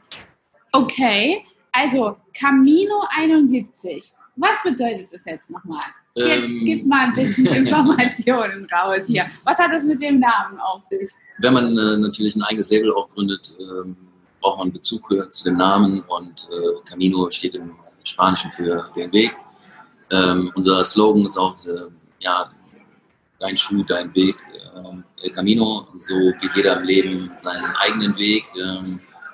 Okay, 0.75 1.45
also 1.72 2.17
Camino 2.33 3.03
71. 3.15 4.12
Was 4.38 4.63
bedeutet 4.63 5.13
das 5.13 5.24
jetzt 5.24 5.51
nochmal? 5.51 5.79
Jetzt 6.15 6.43
ähm, 6.43 6.62
gib 6.63 6.86
mal 6.86 7.08
ein 7.08 7.13
bisschen 7.13 7.46
Informationen 7.55 8.67
raus 8.72 9.03
hier. 9.08 9.25
Was 9.46 9.58
hat 9.58 9.72
das 9.72 9.84
mit 9.84 10.01
dem 10.01 10.20
Namen 10.20 10.60
auf 10.60 10.84
sich? 10.84 11.10
Wenn 11.39 11.53
man 11.53 11.77
äh, 11.77 11.98
natürlich 11.98 12.36
ein 12.36 12.43
eigenes 12.43 12.70
Label 12.70 12.93
auch 12.93 13.10
gründet, 13.10 13.55
äh, 13.60 13.93
braucht 14.39 14.60
man 14.60 14.72
Bezug 14.72 15.12
äh, 15.12 15.29
zu 15.32 15.46
dem 15.46 15.58
Namen 15.58 16.01
und 16.01 16.48
äh, 16.51 16.88
Camino 16.88 17.32
steht 17.32 17.55
im 17.55 17.72
Spanischen 18.03 18.51
für 18.51 18.91
den 18.96 19.12
Weg. 19.12 19.36
Ähm, 20.12 20.51
unser 20.53 20.84
Slogan 20.86 21.25
ist 21.25 21.38
auch, 21.38 21.55
äh, 21.65 21.89
ja, 22.20 22.51
dein 23.39 23.58
Schuh, 23.58 23.84
dein 23.84 24.13
Weg, 24.13 24.36
äh, 24.53 25.24
El 25.25 25.32
Camino. 25.32 25.88
Und 25.91 26.03
so 26.03 26.15
geht 26.39 26.51
jeder 26.55 26.77
im 26.77 26.84
Leben 26.84 27.32
seinen 27.41 27.75
eigenen 27.77 28.15
Weg. 28.17 28.46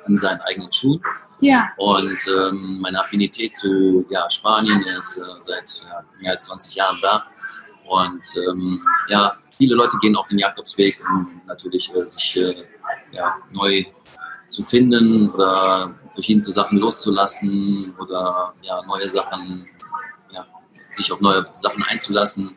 In 0.09 0.17
seinen 0.17 0.41
eigenen 0.41 0.71
Schuhen. 0.71 1.01
Ja. 1.39 1.69
Und 1.77 2.17
ähm, 2.27 2.79
meine 2.81 2.99
Affinität 2.99 3.55
zu 3.55 4.03
ja, 4.09 4.27
Spanien 4.27 4.81
ist 4.97 5.17
äh, 5.17 5.21
seit 5.39 5.83
ja, 5.87 6.03
mehr 6.19 6.31
als 6.31 6.45
20 6.45 6.75
Jahren 6.75 6.97
da. 6.99 7.25
Und 7.87 8.23
ähm, 8.35 8.81
ja, 9.07 9.37
viele 9.55 9.75
Leute 9.75 9.97
gehen 9.99 10.15
auch 10.15 10.27
den 10.27 10.39
Jakobsweg, 10.39 10.99
um 11.11 11.41
natürlich 11.45 11.91
äh, 11.93 11.99
sich 11.99 12.37
äh, 12.37 12.65
ja, 13.11 13.35
neu 13.51 13.85
zu 14.47 14.63
finden 14.63 15.29
oder 15.29 15.93
verschiedenste 16.13 16.53
Sachen 16.53 16.79
loszulassen 16.79 17.93
oder 17.99 18.51
ja, 18.63 18.81
neue 18.87 19.07
Sachen, 19.07 19.67
ja, 20.31 20.43
sich 20.91 21.11
auf 21.11 21.21
neue 21.21 21.45
Sachen 21.51 21.83
einzulassen. 21.83 22.55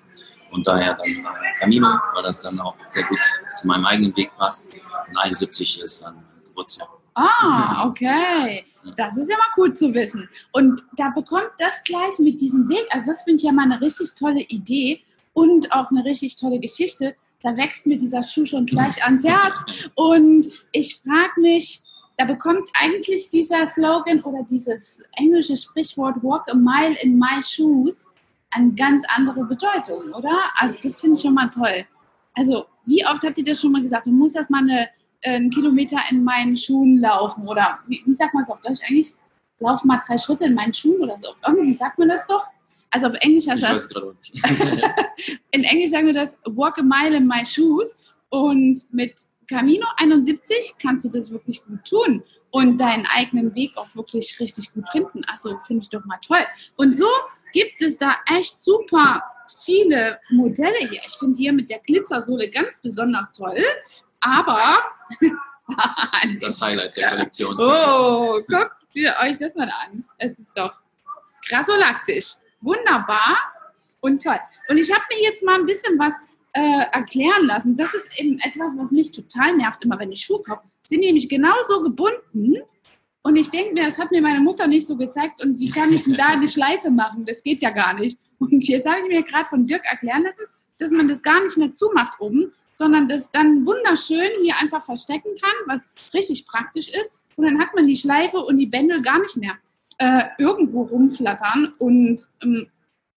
Und 0.52 0.66
daher 0.66 0.94
dann 0.94 1.06
äh, 1.06 1.59
Camino, 1.59 1.88
weil 2.14 2.23
das 2.23 2.40
dann 2.40 2.61
auch 2.61 2.76
sehr 2.88 3.04
gut 3.04 3.21
zu 3.56 3.66
meinem 3.66 3.85
eigenen 3.85 4.16
Weg 4.16 4.30
passt. 4.38 4.73
Und 5.09 5.18
71 5.18 5.80
ist 5.80 6.02
dann 6.02 6.25
Geburtsjahr. 6.47 7.01
Ah, 7.14 7.87
okay. 7.88 8.64
Das 8.97 9.16
ist 9.16 9.31
ja 9.31 9.37
mal 9.37 9.54
gut 9.54 9.78
zu 9.78 9.95
wissen. 9.95 10.28
Und 10.52 10.83
da 10.97 11.11
bekommt 11.11 11.50
das 11.59 11.83
gleich 11.85 12.19
mit 12.19 12.40
diesem 12.40 12.69
Weg, 12.69 12.85
also 12.90 13.12
das 13.12 13.23
finde 13.23 13.37
ich 13.38 13.42
ja 13.45 13.52
mal 13.52 13.64
eine 13.64 13.81
richtig 13.81 14.14
tolle 14.14 14.40
Idee 14.42 15.00
und 15.35 15.73
auch 15.73 15.90
eine 15.90 16.04
richtig 16.04 16.37
tolle 16.37 16.59
Geschichte. 16.59 17.14
Da 17.42 17.57
wächst 17.57 17.87
mir 17.87 17.97
dieser 17.97 18.23
Schuh 18.23 18.45
schon 18.45 18.66
gleich 18.66 19.04
ans 19.04 19.25
Herz. 19.25 19.59
Und 19.95 20.49
ich 20.73 20.97
frage 20.97 21.40
mich, 21.40 21.83
da 22.19 22.25
bekommt 22.25 22.69
eigentlich 22.75 23.31
dieser 23.31 23.66
Slogan 23.66 24.21
oder 24.23 24.45
dieses 24.49 25.02
englische 25.16 25.57
Sprichwort 25.57 26.23
Walk 26.23 26.49
a 26.49 26.54
mile 26.54 26.97
in 27.02 27.19
my 27.19 27.42
shoes 27.42 28.11
eine 28.50 28.73
ganz 28.73 29.04
andere 29.16 29.45
Bedeutung, 29.45 30.12
oder? 30.12 30.38
Also 30.57 30.75
das 30.83 31.00
finde 31.00 31.16
ich 31.16 31.23
schon 31.23 31.35
mal 31.35 31.49
toll. 31.49 31.87
Also 32.35 32.66
wie 32.85 33.04
oft 33.07 33.23
habt 33.23 33.38
ihr 33.38 33.45
das 33.45 33.61
schon 33.61 33.73
mal 33.73 33.83
gesagt? 33.83 34.07
Du 34.07 34.11
musst 34.11 34.37
erst 34.37 34.50
mal 34.50 34.59
eine 34.62 34.88
einen 35.23 35.50
Kilometer 35.50 35.99
in 36.11 36.25
meinen 36.25 36.57
Schuhen 36.57 36.99
laufen 36.99 37.47
oder 37.47 37.79
wie, 37.87 38.02
wie 38.05 38.12
sagt 38.12 38.35
man 38.35 38.43
es 38.43 38.50
auf 38.50 38.61
Deutsch 38.61 38.81
eigentlich? 38.88 39.12
Lauf 39.61 39.85
mal 39.85 40.00
drei 40.07 40.19
Schritte 40.19 40.47
in 40.47 40.55
meinen 40.55 40.75
Schuhen 40.75 41.00
oder 41.00 41.17
so. 41.17 41.29
Irgendwie 41.47 41.75
sagt 41.75 41.99
man 41.99 42.09
das 42.09 42.26
doch. 42.26 42.45
Also 42.91 43.07
auf 43.07 43.14
Englisch 43.21 43.47
heißt 43.47 43.62
das. 43.62 43.88
in 45.50 45.64
Englisch 45.64 45.91
sagen 45.91 46.07
wir 46.07 46.12
das 46.12 46.37
Walk 46.45 46.79
a 46.79 46.83
mile 46.83 47.17
in 47.17 47.26
my 47.26 47.47
shoes. 47.47 47.97
Und 48.29 48.79
mit 48.93 49.14
Camino 49.49 49.87
71 49.99 50.75
kannst 50.81 51.05
du 51.05 51.09
das 51.09 51.31
wirklich 51.31 51.64
gut 51.64 51.85
tun 51.85 52.23
und 52.50 52.79
deinen 52.79 53.07
eigenen 53.07 53.55
Weg 53.55 53.73
auch 53.76 53.95
wirklich 53.95 54.38
richtig 54.41 54.73
gut 54.73 54.88
finden. 54.91 55.23
Also 55.26 55.59
finde 55.67 55.83
ich 55.83 55.91
doch 55.91 56.05
mal 56.05 56.19
toll. 56.26 56.45
Und 56.76 56.97
so 56.97 57.07
gibt 57.52 57.81
es 57.81 57.99
da 57.99 58.17
echt 58.26 58.59
super 58.59 59.23
viele 59.64 60.19
Modelle 60.31 60.88
hier. 60.91 61.00
Ich 61.07 61.14
finde 61.14 61.37
hier 61.37 61.52
mit 61.52 61.71
der 61.71 61.81
Glitzersohle 61.81 62.50
ganz 62.50 62.81
besonders 62.81 63.33
toll. 63.33 63.62
Aber 64.23 64.81
Das 66.41 66.61
Highlight 66.61 66.97
der 66.97 67.11
Kollektion. 67.11 67.57
Oh, 67.59 68.38
guckt 68.49 68.76
ihr 68.95 69.14
euch 69.23 69.38
das 69.38 69.55
mal 69.55 69.71
an. 69.71 70.05
Es 70.19 70.38
ist 70.38 70.52
doch 70.57 70.73
krassolaktisch. 71.49 72.35
Wunderbar 72.61 73.38
und 74.00 74.23
toll. 74.23 74.38
Und 74.69 74.79
ich 74.79 74.93
habe 74.93 75.02
mir 75.11 75.23
jetzt 75.23 75.43
mal 75.45 75.59
ein 75.59 75.67
bisschen 75.67 75.99
was 75.99 76.12
äh, 76.52 76.87
erklären 76.93 77.47
lassen. 77.47 77.76
Das 77.76 77.93
ist 77.95 78.07
eben 78.19 78.38
etwas, 78.41 78.76
was 78.76 78.91
mich 78.91 79.12
total 79.12 79.57
nervt, 79.57 79.85
immer 79.85 79.99
wenn 79.99 80.12
ich 80.12 80.25
Schuhe 80.25 80.43
kaufe. 80.43 80.62
Sind 80.88 81.00
nämlich 81.00 81.29
genauso 81.29 81.83
gebunden. 81.83 82.57
Und 83.23 83.37
ich 83.37 83.50
denke 83.50 83.75
mir, 83.75 83.85
das 83.85 83.99
hat 83.99 84.11
mir 84.11 84.21
meine 84.21 84.41
Mutter 84.41 84.67
nicht 84.67 84.87
so 84.87 84.97
gezeigt. 84.97 85.43
Und 85.43 85.59
wie 85.59 85.71
kann 85.71 85.93
ich 85.93 86.05
denn 86.05 86.14
da 86.14 86.26
eine 86.26 86.49
Schleife 86.49 86.91
machen? 86.91 87.25
Das 87.25 87.43
geht 87.43 87.62
ja 87.62 87.71
gar 87.71 87.95
nicht. 87.95 88.19
Und 88.38 88.67
jetzt 88.67 88.88
habe 88.88 88.99
ich 89.00 89.07
mir 89.07 89.23
gerade 89.23 89.49
von 89.49 89.67
Dirk 89.67 89.85
erklären 89.85 90.25
lassen, 90.25 90.45
dass 90.79 90.91
man 90.91 91.09
das 91.09 91.23
gar 91.23 91.41
nicht 91.43 91.57
mehr 91.57 91.73
zumacht 91.73 92.21
oben, 92.21 92.52
sondern 92.75 93.09
das 93.09 93.31
dann 93.31 93.67
wunderschön 93.67 94.31
hier 94.43 94.57
einfach 94.59 94.83
verstecken 94.85 95.31
kann, 95.41 95.52
was 95.67 95.87
richtig 96.14 96.47
praktisch 96.47 96.88
ist. 96.88 97.12
Und 97.37 97.47
dann 97.47 97.59
hat 97.59 97.75
man 97.75 97.87
die 97.87 97.97
Schleife 97.97 98.38
und 98.38 98.59
die 98.59 98.67
Bändel 98.67 99.00
gar 99.02 99.19
nicht 99.19 99.37
mehr 99.37 99.55
äh, 99.99 100.25
irgendwo 100.38 100.83
rumflattern 100.83 101.73
und 101.79 102.21
ähm, 102.43 102.69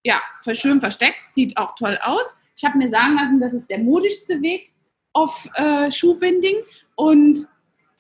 ja, 0.03 0.21
schön 0.53 0.79
versteckt, 0.79 1.17
sieht 1.27 1.57
auch 1.57 1.75
toll 1.75 1.97
aus. 2.03 2.35
Ich 2.55 2.63
habe 2.63 2.77
mir 2.77 2.89
sagen 2.89 3.15
lassen, 3.15 3.39
das 3.39 3.53
ist 3.53 3.69
der 3.69 3.79
modischste 3.79 4.41
Weg 4.41 4.71
auf 5.13 5.50
äh, 5.55 5.91
Schuhbinding 5.91 6.57
und 6.95 7.47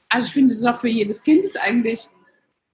also 0.09 0.27
ich 0.27 0.33
finde, 0.33 0.53
es 0.53 0.59
ist 0.59 0.65
auch 0.65 0.79
für 0.79 0.87
jedes 0.87 1.23
Kind 1.23 1.43
ist 1.43 1.59
eigentlich 1.59 2.07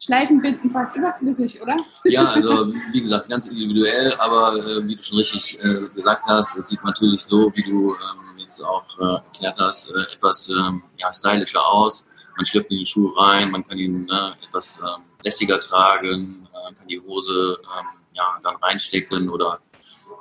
Schleifenbinden 0.04 0.72
fast 0.72 0.96
überflüssig, 0.96 1.62
oder? 1.62 1.78
Ja, 2.06 2.26
also 2.26 2.74
wie 2.92 3.02
gesagt, 3.02 3.30
ganz 3.30 3.46
individuell, 3.46 4.14
aber 4.16 4.58
äh, 4.58 4.88
wie 4.88 4.96
du 4.96 5.04
schon 5.04 5.18
richtig 5.20 5.60
äh, 5.64 5.90
gesagt 5.94 6.26
hast, 6.26 6.58
es 6.58 6.70
sieht 6.70 6.84
natürlich 6.84 7.22
so, 7.22 7.52
wie 7.56 7.64
du 7.64 7.94
ähm, 7.94 8.21
jetzt 8.52 8.64
auch 8.64 9.00
äh, 9.00 9.16
erklärt 9.16 9.58
hast, 9.60 9.92
äh, 9.92 10.14
etwas 10.14 10.50
ähm, 10.50 10.84
ja, 10.98 11.12
stylischer 11.14 11.66
aus. 11.66 12.08
Man 12.36 12.46
schleppt 12.46 12.72
in 12.72 12.80
die 12.80 12.86
Schuhe 12.86 13.16
rein, 13.18 13.52
man 13.52 13.66
kann 13.68 13.78
ihn 13.78 14.06
ne, 14.06 14.36
etwas 14.42 14.82
ähm, 14.82 15.04
lässiger 15.24 15.60
tragen, 15.60 16.48
äh, 16.54 16.74
kann 16.74 16.88
die 16.88 17.00
Hose 17.00 17.60
ähm, 17.64 17.86
ja, 18.14 18.40
dann 18.44 18.56
reinstecken 18.58 19.30
oder 19.30 19.60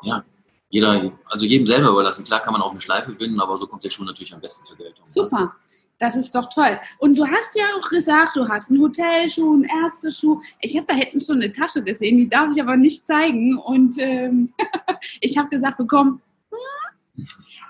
ja, 0.03 0.25
jeder, 0.69 1.13
also 1.27 1.47
jedem 1.47 1.67
selber 1.67 1.91
überlassen. 1.91 2.25
Klar 2.25 2.41
kann 2.41 2.53
man 2.53 2.63
auch 2.63 2.71
eine 2.71 2.81
Schleife 2.81 3.13
binden, 3.13 3.41
aber 3.41 3.59
so 3.59 3.67
kommt 3.67 3.85
der 3.85 3.91
Schuh 3.91 4.05
natürlich 4.05 4.33
am 4.33 4.41
besten 4.41 4.65
zur 4.65 4.77
Geltung. 4.77 5.05
Super. 5.07 5.55
Das 5.99 6.17
ist 6.17 6.35
doch 6.35 6.49
toll. 6.49 6.79
Und 6.99 7.19
du 7.19 7.27
hast 7.27 7.55
ja 7.55 7.65
auch 7.77 7.91
gesagt, 7.91 8.35
du 8.35 8.49
hast 8.49 8.71
einen 8.71 8.81
Hotelschuh, 8.81 9.53
einen 9.53 9.65
Ärzteschuh. 9.65 10.41
Ich 10.61 10.75
habe 10.75 10.87
da 10.87 10.95
hinten 10.95 11.21
schon 11.21 11.37
eine 11.37 11.53
Tasche 11.53 11.83
gesehen, 11.83 12.17
die 12.17 12.29
darf 12.29 12.49
ich 12.55 12.63
aber 12.63 12.77
nicht 12.77 13.07
zeigen. 13.07 13.59
Und 13.59 13.97
ähm, 13.99 14.51
ich 15.21 15.37
habe 15.37 15.51
gesagt 15.51 15.77
bekommen, 15.77 16.23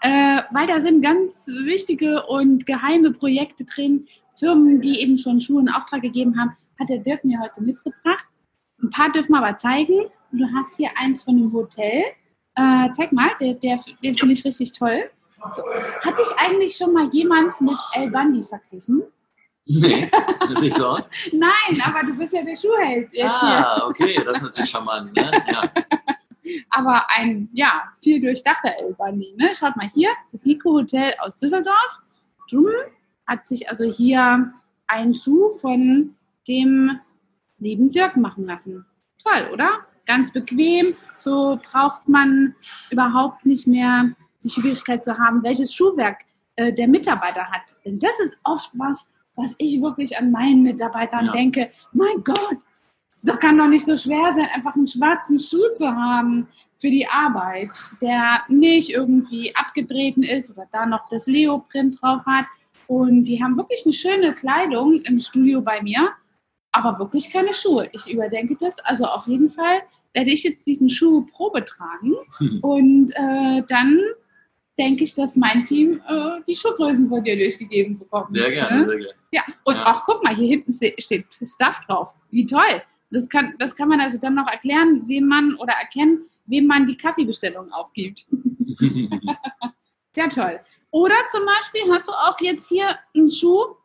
äh, 0.01 0.43
weil 0.51 0.67
da 0.67 0.81
sind 0.81 1.03
ganz 1.03 1.47
wichtige 1.65 2.27
und 2.27 2.67
geheime 2.67 3.13
Projekte 3.13 3.65
drin, 3.65 4.07
Firmen, 4.39 4.81
die 4.81 5.01
eben 5.01 5.19
schon 5.19 5.41
Schuhe 5.41 5.61
in 5.61 5.69
Auftrag 5.69 6.03
gegeben 6.03 6.39
haben, 6.39 6.57
hat 6.79 6.89
der 6.89 6.99
Dirk 6.99 7.25
mir 7.25 7.39
heute 7.41 7.63
mitgebracht. 7.63 8.25
Ein 8.83 8.91
paar 8.91 9.13
dürfen 9.13 9.33
wir 9.33 9.39
aber 9.39 9.59
zeigen. 9.59 10.07
Du 10.33 10.47
hast 10.55 10.77
hier 10.77 10.91
eins 10.97 11.23
von 11.23 11.37
einem 11.37 11.53
Hotel. 11.53 12.05
Äh, 12.55 12.89
zeig 12.93 13.13
mal, 13.13 13.31
der, 13.41 13.55
der, 13.55 13.79
den 14.03 14.17
finde 14.17 14.33
ich 14.33 14.45
richtig 14.45 14.73
toll. 14.73 15.11
So. 15.55 15.63
Hat 16.03 16.19
dich 16.19 16.29
eigentlich 16.39 16.77
schon 16.77 16.93
mal 16.93 17.09
jemand 17.13 17.61
mit 17.61 17.77
El 17.95 18.11
Bandi 18.11 18.43
verglichen? 18.43 19.03
Nee, 19.67 20.11
das 20.41 20.61
sieht 20.61 20.75
so 20.75 20.89
aus. 20.89 21.11
Nein, 21.33 21.83
aber 21.85 22.07
du 22.07 22.15
bist 22.15 22.33
ja 22.33 22.43
der 22.43 22.57
Schuhheld. 22.57 23.13
Ah, 23.23 23.87
okay, 23.87 24.21
das 24.25 24.39
ist 24.39 24.43
natürlich 24.43 24.71
charmant. 24.71 25.15
Ne? 25.15 25.31
Ja. 25.49 25.71
Aber 26.71 27.09
ein, 27.11 27.49
ja, 27.53 27.85
viel 28.03 28.21
durchdachter 28.21 28.73
El 28.79 28.95
Bandi. 28.95 29.35
Ne? 29.37 29.53
Schaut 29.55 29.77
mal 29.77 29.91
hier, 29.95 30.11
das 30.33 30.45
Nico 30.45 30.73
Hotel 30.73 31.15
aus 31.21 31.37
Düsseldorf. 31.37 31.99
Drum 32.51 32.67
hat 33.27 33.47
sich 33.47 33.69
also 33.69 33.85
hier 33.85 34.53
ein 34.87 35.15
Schuh 35.15 35.53
von 35.53 36.15
dem 36.49 36.99
lieben 37.59 37.91
Dirk 37.91 38.17
machen 38.17 38.45
lassen. 38.45 38.85
Toll, 39.23 39.51
oder? 39.53 39.87
Ganz 40.07 40.33
bequem. 40.33 40.97
So 41.17 41.59
braucht 41.71 42.09
man 42.09 42.55
überhaupt 42.91 43.47
nicht 43.47 43.67
mehr 43.67 44.11
die 44.43 44.51
Schwierigkeit 44.51 45.05
zu 45.05 45.19
haben, 45.19 45.43
welches 45.43 45.73
Schuhwerk 45.75 46.23
äh, 46.57 46.73
der 46.73 46.89
Mitarbeiter 46.89 47.45
hat. 47.51 47.63
Denn 47.85 47.99
das 47.99 48.19
ist 48.21 48.39
oft 48.43 48.71
was, 48.75 49.09
was 49.37 49.55
ich 49.59 49.81
wirklich 49.81 50.19
an 50.19 50.31
meinen 50.33 50.63
Mitarbeitern 50.63 51.27
Ja. 51.27 51.33
denke. 51.33 51.71
Mein 51.93 52.25
Gott, 52.25 52.57
es 53.25 53.39
kann 53.39 53.59
doch 53.59 53.67
nicht 53.69 53.85
so 53.87 53.97
schwer 53.97 54.33
sein, 54.35 54.49
einfach 54.55 54.75
einen 54.75 54.87
schwarzen 54.87 55.39
Schuh 55.39 55.75
zu 55.75 55.89
haben 55.91 56.49
für 56.79 56.91
die 56.91 57.07
Arbeit, 57.07 57.69
der 58.01 58.41
nicht 58.49 58.91
irgendwie 58.91 59.55
abgetreten 59.55 60.23
ist 60.23 60.51
oder 60.51 60.67
da 60.73 60.87
noch 60.87 61.09
das 61.11 61.27
Leo-Print 61.27 62.01
drauf 62.01 62.23
hat. 62.27 62.47
Und 62.87 63.25
die 63.25 63.43
haben 63.43 63.57
wirklich 63.57 63.83
eine 63.85 63.93
schöne 63.93 64.35
Kleidung 64.35 64.95
im 65.03 65.21
Studio 65.21 65.61
bei 65.61 65.81
mir, 65.83 66.11
aber 66.73 66.99
wirklich 66.99 67.31
keine 67.33 67.53
Schuhe. 67.55 67.89
Ich 67.93 68.11
überdenke 68.13 68.57
das. 68.59 68.79
Also 68.81 69.05
auf 69.05 69.27
jeden 69.27 69.51
Fall 69.51 69.83
werde 70.15 70.31
ich 70.31 70.43
jetzt 70.43 70.67
diesen 70.67 70.89
Schuh 70.91 71.27
Probe 71.27 71.65
tragen 71.65 72.15
und 72.63 73.13
äh, 73.15 73.63
dann 73.69 74.01
denke 74.79 75.05
ich, 75.05 75.15
dass 75.15 75.37
mein 75.37 75.67
Team 75.67 76.01
äh, 76.09 76.41
die 76.49 76.57
Schuhgrößen 76.57 77.09
von 77.09 77.23
dir 77.23 77.37
durchgegeben 77.37 77.99
bekommt. 77.99 78.33
Sehr 78.33 78.47
gerne, 78.51 78.79
ne? 78.79 78.83
sehr 78.85 78.97
gerne. 78.97 79.15
Ja, 79.31 79.43
und 79.65 79.75
Ja. 79.77 79.87
auch 79.93 80.05
guck 80.07 80.25
mal, 80.25 80.35
hier 80.35 80.49
hinten 80.49 80.73
ste- 80.73 80.95
steht 80.99 81.27
Stuff 81.35 81.81
drauf. 81.87 82.15
Wie 82.31 82.47
toll. 82.47 82.83
Das 83.11 83.29
kann, 83.29 83.55
das 83.59 83.75
kann 83.75 83.89
man 83.89 84.01
also 84.01 84.19
dann 84.19 84.35
noch 84.35 84.47
erklären, 84.47 85.03
wem 85.07 85.27
man 85.27 85.55
oder 85.57 85.73
erkennen, 85.73 86.29
wem 86.47 86.67
man 86.67 86.87
die 86.87 86.97
Kaffeebestellung 86.97 87.73
aufgibt. 87.73 88.27
Sehr 90.15 90.29
toll. 90.29 90.61
Oder 90.91 91.15
zum 91.31 91.45
Beispiel 91.45 91.83
hast 91.93 92.09
du 92.09 92.13
auch 92.13 92.39
jetzt 92.41 92.69
hier 92.69 92.99
einen 93.15 93.31
Schuh 93.31 93.77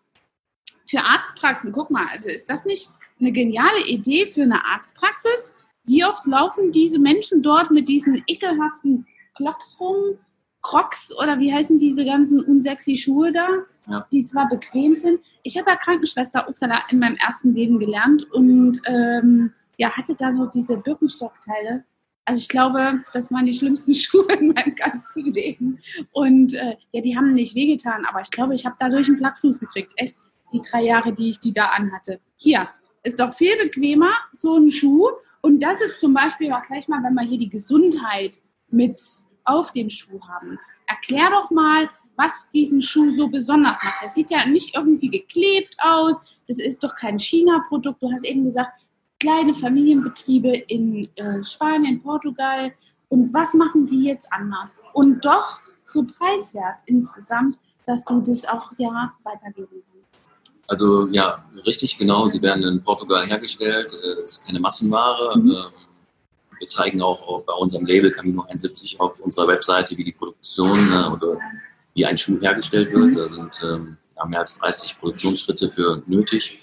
für 0.88 1.00
Arztpraxen. 1.00 1.72
Guck 1.72 1.92
mal, 1.92 2.08
also 2.08 2.30
ist 2.30 2.50
das 2.50 2.66
nicht 2.66 2.90
eine 3.20 3.32
geniale 3.32 3.86
Idee 3.86 4.28
für 4.28 4.44
eine 4.44 4.66
Arztpraxis? 4.66 5.56
Wie 5.86 6.04
oft 6.04 6.26
laufen 6.26 6.72
diese 6.72 7.00
Menschen 7.00 7.44
dort 7.44 7.72
mit 7.72 7.88
diesen 7.88 8.24
ekelhaften 8.28 9.08
Clocks 9.36 9.78
rum? 9.80 10.18
Crocs 10.66 11.16
oder 11.16 11.40
wie 11.40 11.54
heißen 11.54 11.78
diese 11.78 12.04
ganzen 12.06 12.44
unsexy 12.44 12.96
Schuhe 12.96 13.32
da? 13.32 13.48
Ja. 13.88 14.08
Die 14.12 14.26
zwar 14.26 14.50
bequem 14.50 14.96
sind. 14.96 15.20
Ich 15.44 15.60
habe 15.60 15.70
ja 15.70 15.76
Krankenschwester 15.76 16.50
Upsala 16.50 16.86
in 16.90 16.98
meinem 16.98 17.18
ersten 17.18 17.54
Leben 17.54 17.78
gelernt 17.78 18.24
und 18.32 18.82
ähm, 18.88 19.54
ja, 19.78 19.96
hatte 19.96 20.16
da 20.16 20.34
so 20.34 20.48
diese 20.48 20.78
Birkenstockteile. 20.78 21.84
Also 22.26 22.40
ich 22.40 22.50
glaube, 22.50 23.04
das 23.14 23.32
waren 23.32 23.46
die 23.46 23.54
schlimmsten 23.54 23.94
Schuhe 23.96 24.26
in 24.40 24.54
meinem 24.54 24.74
ganzen 24.74 25.34
Leben. 25.34 25.78
Und 26.12 26.56
äh, 26.56 26.78
ja, 26.92 27.02
die 27.02 27.16
haben 27.16 27.36
nicht 27.36 27.54
wehgetan, 27.54 28.04
aber 28.10 28.22
ich 28.22 28.32
glaube, 28.32 28.56
ich 28.56 28.66
habe 28.66 28.76
dadurch 28.80 29.08
einen 29.08 29.18
Plattfuß 29.18 29.60
gekriegt. 29.60 29.94
Echt, 29.98 30.18
die 30.52 30.62
drei 30.62 30.82
Jahre, 30.82 31.14
die 31.14 31.30
ich 31.30 31.40
die 31.40 31.54
da 31.54 31.68
anhatte. 31.68 32.20
Hier, 32.38 32.70
ist 33.04 33.20
doch 33.20 33.36
viel 33.36 33.56
bequemer, 33.62 34.14
so 34.32 34.58
ein 34.58 34.72
Schuh. 34.72 35.10
Und 35.42 35.60
das 35.62 35.80
ist 35.80 36.00
zum 36.00 36.16
Beispiel 36.16 36.52
auch 36.52 36.64
gleich 36.64 36.88
mal, 36.88 37.04
wenn 37.04 37.14
wir 37.14 37.22
hier 37.22 37.38
die 37.38 37.50
Gesundheit 37.50 38.38
mit 38.70 39.00
auf 39.46 39.72
dem 39.72 39.90
Schuh 39.90 40.20
haben. 40.28 40.60
Erklär 40.88 41.30
doch 41.32 41.50
mal, 41.52 41.90
was 42.18 42.50
diesen 42.52 42.82
Schuh 42.82 43.16
so 43.16 43.28
besonders 43.28 43.82
macht. 43.84 44.04
Das 44.04 44.16
sieht 44.16 44.32
ja 44.32 44.46
nicht 44.46 44.76
irgendwie 44.76 45.10
geklebt 45.10 45.76
aus. 45.80 46.18
Das 46.48 46.58
ist 46.60 46.84
doch 46.84 46.96
kein 46.96 47.20
China-Produkt. 47.20 48.02
Du 48.02 48.12
hast 48.12 48.24
eben 48.24 48.46
gesagt, 48.46 48.72
kleine 49.20 49.54
Familienbetriebe 49.54 50.56
in 50.56 51.10
äh, 51.16 51.44
Spanien, 51.44 52.02
Portugal. 52.02 52.74
Und 53.10 53.34
was 53.34 53.54
machen 53.54 53.86
die 53.86 54.04
jetzt 54.04 54.32
anders? 54.32 54.82
Und 54.94 55.24
doch 55.26 55.60
so 55.84 56.04
preiswert 56.04 56.80
insgesamt, 56.86 57.58
dass 57.86 58.04
du 58.06 58.22
das 58.22 58.46
auch 58.46 58.72
ja 58.78 59.14
weitergeben 59.24 59.84
kannst. 60.12 60.30
Also 60.68 61.08
ja, 61.08 61.46
richtig, 61.66 61.98
genau. 61.98 62.28
Sie 62.28 62.42
werden 62.42 62.64
in 62.64 62.84
Portugal 62.84 63.26
hergestellt. 63.26 63.94
äh, 63.94 64.22
Es 64.24 64.38
ist 64.38 64.46
keine 64.46 64.60
Massenware. 64.60 65.38
Mhm. 65.38 65.52
Ähm, 65.52 65.66
Wir 66.60 66.68
zeigen 66.68 67.02
auch 67.02 67.44
bei 67.44 67.54
unserem 67.54 67.86
Label 67.86 68.12
Camino 68.12 68.44
71 68.44 69.00
auf 69.00 69.20
unserer 69.20 69.48
Webseite, 69.48 69.98
wie 69.98 70.04
die 70.04 70.12
Produktion 70.12 70.78
äh, 70.92 71.10
oder 71.10 71.40
wie 71.94 72.06
ein 72.06 72.18
Schuh 72.18 72.40
hergestellt 72.40 72.92
wird. 72.92 73.12
Mhm. 73.12 73.16
Da 73.16 73.28
sind 73.28 73.62
ähm, 73.64 73.98
mehr 74.28 74.40
als 74.40 74.58
30 74.58 75.00
Produktionsschritte 75.00 75.70
für 75.70 76.02
nötig. 76.06 76.60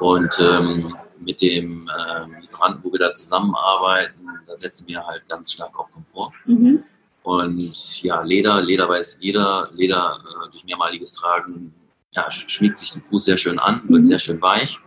Und 0.00 0.38
ähm, 0.40 0.96
mit 1.20 1.40
dem 1.40 1.88
ähm, 1.88 2.36
Lieferanten, 2.40 2.82
wo 2.82 2.92
wir 2.92 2.98
da 2.98 3.12
zusammenarbeiten, 3.12 4.28
da 4.46 4.56
setzen 4.56 4.88
wir 4.88 5.06
halt 5.06 5.26
ganz 5.28 5.52
stark 5.52 5.78
auf 5.78 5.90
Komfort. 5.92 6.32
Mhm. 6.46 6.82
Und 7.22 8.02
ja, 8.02 8.22
Leder, 8.22 8.60
Leder 8.60 8.88
weiß 8.88 9.18
jeder, 9.20 9.70
Leder 9.72 10.18
äh, 10.20 10.50
durch 10.50 10.64
mehrmaliges 10.64 11.14
Tragen 11.14 11.72
ja, 12.12 12.30
schmiegt 12.30 12.76
sich 12.76 12.92
den 12.92 13.02
Fuß 13.02 13.24
sehr 13.24 13.36
schön 13.36 13.58
an, 13.58 13.82
wird 13.88 14.02
mhm. 14.02 14.06
sehr 14.06 14.18
schön 14.18 14.40
weich. 14.42 14.78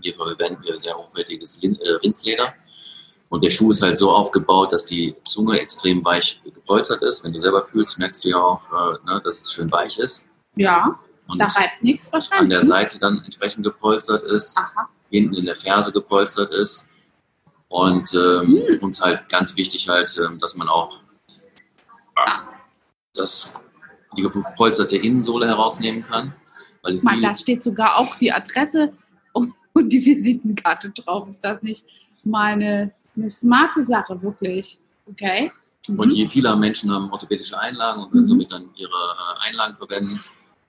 Hier 0.00 0.14
verwenden 0.14 0.62
wir 0.62 0.78
sehr 0.78 0.96
hochwertiges 0.96 1.62
äh, 1.62 1.68
Rindsleder. 2.02 2.54
Und 3.36 3.42
der 3.42 3.50
Schuh 3.50 3.70
ist 3.70 3.82
halt 3.82 3.98
so 3.98 4.10
aufgebaut, 4.12 4.72
dass 4.72 4.86
die 4.86 5.14
Zunge 5.24 5.60
extrem 5.60 6.02
weich 6.02 6.40
gepolstert 6.42 7.02
ist. 7.02 7.22
Wenn 7.22 7.34
du 7.34 7.38
selber 7.38 7.62
fühlst, 7.64 7.98
merkst 7.98 8.24
du 8.24 8.30
ja 8.30 8.38
auch, 8.38 8.62
äh, 8.72 8.96
ne, 9.04 9.20
dass 9.22 9.40
es 9.40 9.52
schön 9.52 9.70
weich 9.70 9.98
ist. 9.98 10.26
Ja, 10.54 10.98
und 11.28 11.38
da 11.38 11.44
reibt 11.44 11.82
nichts 11.82 12.10
wahrscheinlich. 12.10 12.40
An 12.40 12.48
der 12.48 12.62
Seite 12.62 12.98
dann 12.98 13.22
entsprechend 13.26 13.62
gepolstert 13.62 14.22
ist, 14.22 14.56
Aha. 14.56 14.88
hinten 15.10 15.34
in 15.34 15.44
der 15.44 15.54
Ferse 15.54 15.92
gepolstert 15.92 16.50
ist. 16.54 16.88
Und 17.68 18.14
ähm, 18.14 18.62
hm. 18.68 18.78
uns 18.80 19.02
halt 19.02 19.28
ganz 19.28 19.54
wichtig 19.54 19.86
halt, 19.86 20.16
ähm, 20.16 20.38
dass 20.38 20.56
man 20.56 20.70
auch 20.70 20.96
ja. 22.16 22.48
das, 23.12 23.52
die 24.16 24.22
gepolsterte 24.22 24.96
Innensohle 24.96 25.46
herausnehmen 25.46 26.06
kann. 26.06 26.32
Weil 26.82 27.00
Mal, 27.02 27.20
da 27.20 27.34
steht 27.34 27.62
sogar 27.62 27.98
auch 27.98 28.14
die 28.14 28.32
Adresse 28.32 28.94
und 29.34 29.52
die 29.76 30.02
Visitenkarte 30.06 30.88
drauf. 30.88 31.26
Ist 31.26 31.44
das 31.44 31.60
nicht 31.60 31.84
mal 32.24 32.90
eine, 33.16 33.30
smarte 33.30 33.84
Sache, 33.84 34.20
wirklich? 34.22 34.78
Okay. 35.06 35.52
Mhm. 35.88 35.98
Und 35.98 36.10
je 36.10 36.28
viele 36.28 36.54
Menschen 36.56 36.90
haben 36.90 37.10
orthopädische 37.10 37.58
Einlagen 37.58 38.02
und 38.02 38.10
können 38.10 38.24
mhm. 38.24 38.28
somit 38.28 38.52
dann 38.52 38.68
ihre 38.76 38.90
äh, 38.90 39.48
Einlagen 39.48 39.76
verwenden. 39.76 40.20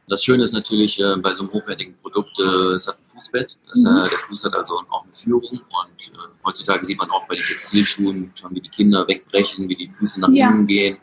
Das 0.10 0.24
Schöne 0.24 0.44
ist 0.44 0.54
natürlich 0.54 1.00
äh, 1.02 1.18
bei 1.18 1.34
so 1.34 1.44
einem 1.44 1.52
hochwertigen 1.52 1.96
Produkt, 2.02 2.40
äh, 2.40 2.74
es 2.74 2.88
hat 2.88 2.98
ein 2.98 3.04
Fußbett. 3.04 3.58
Das, 3.70 3.82
mhm. 3.82 3.88
äh, 3.88 4.10
der 4.10 4.20
Fuß 4.20 4.46
hat 4.46 4.56
also 4.56 4.80
auch 4.90 5.04
eine 5.04 5.14
Führung. 5.14 5.52
Und 5.52 6.14
äh, 6.14 6.18
heutzutage 6.46 6.86
sieht 6.86 6.98
man 6.98 7.12
oft 7.12 7.28
bei 7.28 7.36
den 7.36 7.44
Textilschuhen 7.44 8.32
schon, 8.36 8.56
wie 8.56 8.62
die 8.62 8.70
Kinder 8.70 9.06
wegbrechen, 9.06 9.68
wie 9.68 9.76
die 9.76 9.90
Füße 9.90 10.22
nach 10.22 10.30
ja. 10.30 10.50
innen 10.50 10.66
gehen. 10.66 10.98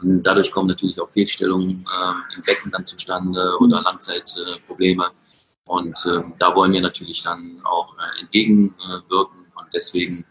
Und 0.00 0.22
dadurch 0.22 0.52
kommen 0.52 0.68
natürlich 0.68 1.00
auch 1.00 1.08
Fehlstellungen 1.08 1.70
äh, 1.70 2.36
im 2.36 2.42
Becken 2.42 2.70
dann 2.70 2.86
zustande 2.86 3.56
oder 3.58 3.78
mhm. 3.78 3.84
Langzeitprobleme. 3.84 5.10
und 5.64 5.96
äh, 6.06 6.22
da 6.38 6.54
wollen 6.54 6.72
wir 6.72 6.82
natürlich 6.82 7.22
dann 7.24 7.60
auch 7.64 7.96
äh, 7.98 8.20
entgegenwirken. 8.20 9.46
Und 9.56 9.66
deswegen 9.74 10.24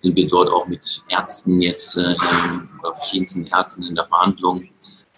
sind 0.00 0.16
wir 0.16 0.26
dort 0.28 0.48
auch 0.48 0.66
mit 0.66 1.04
Ärzten 1.08 1.60
jetzt 1.60 1.98
äh, 1.98 2.16
oder 2.80 2.94
verschiedensten 2.94 3.46
Ärzten 3.46 3.82
in 3.82 3.94
der 3.94 4.06
Verhandlung, 4.06 4.66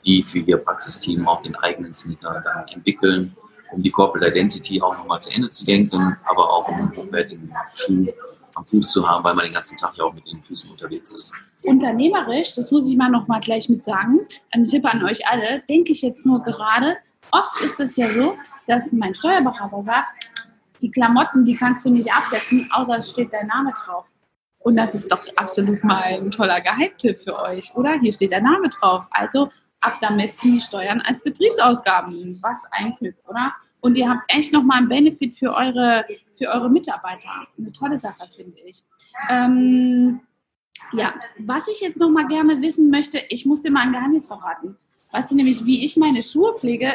die 0.05 0.25
für 0.25 0.41
ihr 0.41 0.57
Praxisteam 0.57 1.27
auch 1.29 1.41
den 1.43 1.55
eigenen 1.55 1.95
Sneaker 1.95 2.43
dann 2.45 2.67
entwickeln, 2.67 3.31
um 3.73 3.81
die 3.81 3.91
Corporate 3.91 4.27
Identity 4.27 4.83
auch 4.83 4.97
nochmal 4.99 5.23
zu 5.23 5.31
Ende 5.31 5.49
zu 5.51 5.65
denken, 5.65 6.17
aber 6.25 6.45
auch 6.45 6.69
um 6.69 6.75
einen 6.75 6.97
hochwertigen 6.97 7.55
Schuh 7.77 8.09
am 8.55 8.67
Fuß 8.67 8.91
zu 8.91 9.09
haben, 9.09 9.25
weil 9.25 9.35
man 9.35 9.45
den 9.45 9.55
ganzen 9.55 9.77
Tag 9.77 9.97
ja 9.97 10.05
auch 10.05 10.13
mit 10.13 10.27
den 10.27 10.43
Füßen 10.43 10.71
unterwegs 10.73 11.13
ist. 11.13 11.33
Unternehmerisch, 11.65 12.55
das 12.55 12.73
muss 12.73 12.91
ich 12.91 12.97
mal 12.97 13.09
nochmal 13.09 13.41
gleich 13.41 13.69
mit 13.69 13.85
sagen, 13.85 14.21
ein 14.51 14.65
Tipp 14.65 14.85
an 14.85 15.05
euch 15.05 15.27
alle, 15.29 15.63
denke 15.69 15.93
ich 15.93 16.03
jetzt 16.03 16.27
nur 16.27 16.43
gerade, 16.43 16.97
oft 17.31 17.61
ist 17.63 17.79
es 17.79 17.97
ja 17.97 18.13
so, 18.13 18.35
dass 18.67 18.91
mein 18.93 19.15
Steuerberater 19.15 19.83
sagt, 19.85 20.11
die 20.81 20.91
Klamotten, 20.91 21.45
die 21.45 21.55
kannst 21.55 21.87
du 21.87 21.91
nicht 21.91 22.13
absetzen, 22.13 22.69
außer 22.73 22.97
es 22.97 23.11
steht 23.11 23.33
dein 23.33 23.47
Name 23.47 23.73
drauf. 23.73 24.05
Und 24.63 24.77
das 24.77 24.95
ist 24.95 25.11
doch 25.11 25.27
absolut 25.37 25.83
mal 25.83 26.03
ein 26.03 26.31
toller 26.31 26.61
Geheimtipp 26.61 27.23
für 27.25 27.39
euch, 27.41 27.75
oder? 27.75 27.99
Hier 28.01 28.13
steht 28.13 28.31
der 28.31 28.43
Name 28.43 28.69
drauf. 28.69 29.05
Also 29.11 29.51
ab 29.81 29.99
damit 30.01 30.41
die 30.43 30.61
Steuern 30.61 31.01
als 31.01 31.23
Betriebsausgaben. 31.23 32.39
Was 32.43 32.63
ein 32.71 32.95
Glück, 32.97 33.17
oder? 33.29 33.53
Und 33.81 33.97
ihr 33.97 34.09
habt 34.09 34.23
echt 34.29 34.53
nochmal 34.53 34.79
einen 34.79 34.89
Benefit 34.89 35.37
für 35.37 35.55
eure, 35.55 36.05
für 36.39 36.49
eure 36.49 36.71
Mitarbeiter. 36.71 37.49
Eine 37.59 37.73
tolle 37.73 37.99
Sache, 37.99 38.29
finde 38.37 38.59
ich. 38.65 38.85
Ähm, 39.29 40.21
ja, 40.93 41.13
was 41.39 41.67
ich 41.69 41.81
jetzt 41.81 41.97
nochmal 41.97 42.29
gerne 42.29 42.61
wissen 42.61 42.91
möchte, 42.91 43.19
ich 43.29 43.45
muss 43.45 43.63
dir 43.63 43.73
mal 43.73 43.81
ein 43.81 43.93
Geheimnis 43.93 44.27
verraten. 44.27 44.77
Weißt 45.11 45.31
du 45.31 45.35
nämlich, 45.35 45.65
wie 45.65 45.85
ich 45.85 45.97
meine 45.97 46.23
Schuhe 46.23 46.57
pflege? 46.59 46.93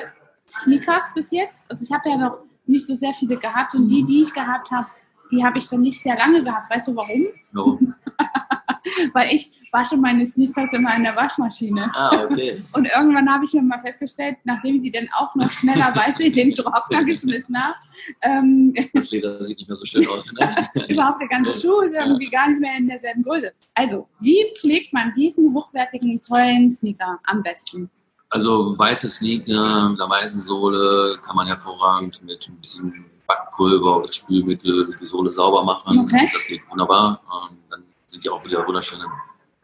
Sneakers 0.47 1.13
bis 1.13 1.32
jetzt. 1.32 1.69
Also 1.69 1.84
ich 1.84 1.91
habe 1.91 2.10
ja 2.10 2.17
noch 2.17 2.38
nicht 2.65 2.88
so 2.88 2.95
sehr 2.95 3.13
viele 3.13 3.38
gehabt 3.38 3.75
und 3.75 3.88
die, 3.88 4.06
die 4.06 4.21
ich 4.21 4.34
gehabt 4.34 4.71
habe, 4.71 4.88
die 5.31 5.43
habe 5.43 5.57
ich 5.57 5.67
dann 5.69 5.81
nicht 5.81 6.01
sehr 6.01 6.15
lange 6.15 6.43
gehabt. 6.43 6.69
Weißt 6.69 6.87
du 6.87 6.95
warum? 6.95 7.27
Warum? 7.51 7.95
Weil 9.13 9.35
ich 9.35 9.51
wasche 9.71 9.97
meine 9.97 10.25
Sneakers 10.25 10.71
immer 10.71 10.95
in 10.95 11.03
der 11.03 11.15
Waschmaschine. 11.15 11.91
Ah, 11.93 12.23
okay. 12.23 12.61
Und 12.73 12.85
irgendwann 12.85 13.31
habe 13.31 13.45
ich 13.45 13.53
mir 13.53 13.61
mal 13.61 13.81
festgestellt, 13.81 14.37
nachdem 14.43 14.75
ich 14.75 14.81
sie 14.81 14.91
dann 14.91 15.09
auch 15.17 15.33
noch 15.35 15.49
schnellerweise 15.49 16.23
in 16.23 16.33
den 16.33 16.53
Trockner 16.53 17.03
geschmissen 17.03 17.57
habe. 17.57 17.75
Ähm, 18.21 18.73
das 18.93 19.11
Leder 19.11 19.43
sieht 19.43 19.57
nicht 19.57 19.67
mehr 19.67 19.77
so 19.77 19.85
schön 19.85 20.07
aus, 20.07 20.31
ne? 20.33 20.55
überhaupt 20.87 21.21
der 21.21 21.27
ganze 21.27 21.53
Schuh 21.59 21.81
ist 21.81 21.93
irgendwie 21.93 22.29
gar 22.29 22.49
nicht 22.49 22.61
mehr 22.61 22.77
in 22.77 22.87
derselben 22.87 23.23
Größe. 23.23 23.51
Also, 23.73 24.07
wie 24.19 24.37
pflegt 24.57 24.93
man 24.93 25.13
diesen 25.15 25.53
hochwertigen, 25.53 26.21
tollen 26.23 26.69
Sneaker 26.69 27.19
am 27.23 27.43
besten? 27.43 27.89
Also 28.29 28.77
weiße 28.77 29.07
Sneaker 29.07 29.89
mit 29.89 30.01
einer 30.01 30.09
weißen 30.09 30.43
Sohle 30.43 31.17
kann 31.25 31.35
man 31.35 31.47
hervorragend 31.47 32.21
mit 32.23 32.47
ein 32.49 32.59
bisschen 32.59 33.05
Backpulver 33.27 33.97
oder 33.97 34.11
Spülmittel 34.11 34.95
die 34.99 35.05
Sohle 35.05 35.31
sauber 35.31 35.63
machen. 35.63 35.99
Okay. 35.99 36.29
Das 36.31 36.47
geht 36.47 36.61
wunderbar. 36.69 37.21
Und 37.49 37.59
dann 37.69 37.83
sind 38.07 38.23
die 38.23 38.29
auch 38.29 38.43
wieder 38.45 38.65
wunderschön 38.65 38.99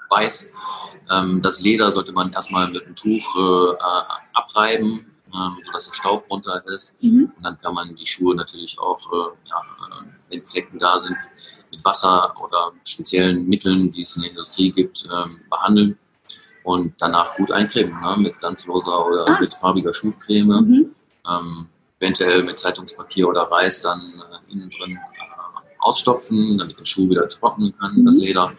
weiß. 0.09 0.49
Ähm, 1.11 1.41
das 1.41 1.61
Leder 1.61 1.91
sollte 1.91 2.13
man 2.13 2.31
erstmal 2.31 2.69
mit 2.69 2.85
einem 2.85 2.95
Tuch 2.95 3.35
äh, 3.35 3.75
abreiben, 4.33 5.05
äh, 5.33 5.63
sodass 5.63 5.87
der 5.87 5.93
Staub 5.93 6.29
runter 6.29 6.63
ist. 6.67 7.01
Mhm. 7.01 7.31
Und 7.35 7.43
dann 7.43 7.57
kann 7.57 7.73
man 7.73 7.95
die 7.95 8.05
Schuhe 8.05 8.35
natürlich 8.35 8.77
auch, 8.79 8.99
äh, 9.11 9.49
ja, 9.49 9.61
äh, 10.01 10.05
wenn 10.29 10.43
Flecken 10.43 10.79
da 10.79 10.99
sind, 10.99 11.17
mit 11.71 11.83
Wasser 11.83 12.33
oder 12.39 12.71
speziellen 12.85 13.47
Mitteln, 13.47 13.91
die 13.91 14.01
es 14.01 14.15
in 14.15 14.21
der 14.21 14.31
Industrie 14.31 14.69
gibt, 14.69 15.07
ähm, 15.11 15.41
behandeln 15.49 15.97
und 16.63 16.93
danach 16.99 17.35
gut 17.35 17.51
eincremen, 17.51 17.99
ne? 17.99 18.15
mit 18.17 18.39
glanzloser 18.39 19.05
oder 19.05 19.27
ah. 19.27 19.39
mit 19.39 19.53
farbiger 19.53 19.93
Schuhcreme. 19.93 20.61
Mhm. 20.61 20.95
Ähm, 21.27 21.69
eventuell 22.03 22.43
mit 22.43 22.59
Zeitungspapier 22.59 23.27
oder 23.27 23.43
Reis 23.43 23.81
dann 23.81 23.99
äh, 23.99 24.51
innen 24.51 24.69
drin 24.69 24.97
äh, 24.97 25.79
ausstopfen, 25.79 26.57
damit 26.57 26.77
der 26.77 26.85
Schuh 26.85 27.09
wieder 27.09 27.27
trocknen 27.29 27.73
kann, 27.77 27.95
mhm. 27.95 28.05
das 28.05 28.15
Leder. 28.15 28.51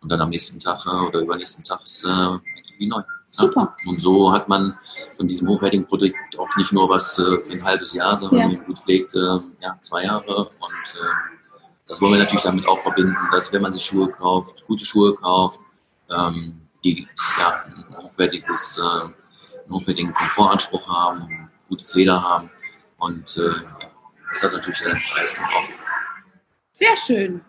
Und 0.00 0.10
dann 0.10 0.20
am 0.20 0.30
nächsten 0.30 0.60
Tag 0.60 0.86
äh, 0.86 0.90
oder 0.90 1.20
übernächsten 1.20 1.64
Tag 1.64 1.82
ist 1.82 2.04
äh, 2.04 2.38
wie 2.78 2.86
neu. 2.86 3.02
Super. 3.30 3.74
Und 3.86 4.00
so 4.00 4.30
hat 4.30 4.48
man 4.48 4.78
von 5.16 5.26
diesem 5.26 5.48
hochwertigen 5.48 5.86
Produkt 5.86 6.14
auch 6.38 6.56
nicht 6.56 6.72
nur 6.72 6.88
was 6.88 7.18
äh, 7.18 7.42
für 7.42 7.52
ein 7.52 7.64
halbes 7.64 7.92
Jahr, 7.92 8.16
sondern 8.16 8.52
ja. 8.52 8.58
gut 8.58 8.78
pflegt, 8.78 9.12
äh, 9.16 9.38
ja, 9.60 9.76
zwei 9.80 10.04
Jahre. 10.04 10.50
Und 10.60 10.94
äh, 10.94 11.34
das 11.88 12.00
wollen 12.00 12.12
wir 12.12 12.20
natürlich 12.20 12.44
damit 12.44 12.66
auch 12.68 12.78
verbinden, 12.78 13.16
dass 13.32 13.52
wenn 13.52 13.62
man 13.62 13.72
sich 13.72 13.84
Schuhe 13.84 14.08
kauft, 14.08 14.64
gute 14.66 14.84
Schuhe 14.84 15.16
kauft, 15.16 15.58
ähm, 16.10 16.60
die 16.84 17.08
ja, 17.38 17.64
ein 17.66 17.96
hochwertiges, 18.04 18.78
äh, 18.78 19.62
einen 19.64 19.72
hochwertigen 19.72 20.12
Komfortanspruch 20.12 20.86
haben, 20.86 21.50
gutes 21.68 21.92
Leder 21.94 22.22
haben. 22.22 22.50
Und 23.04 23.36
äh, 23.36 23.50
das 24.30 24.42
hat 24.44 24.52
natürlich 24.54 24.78
seinen 24.78 24.98
Preis 25.02 25.34
dann 25.34 25.44
auch. 25.44 25.68
Sehr 26.72 26.96
schön. 26.96 27.42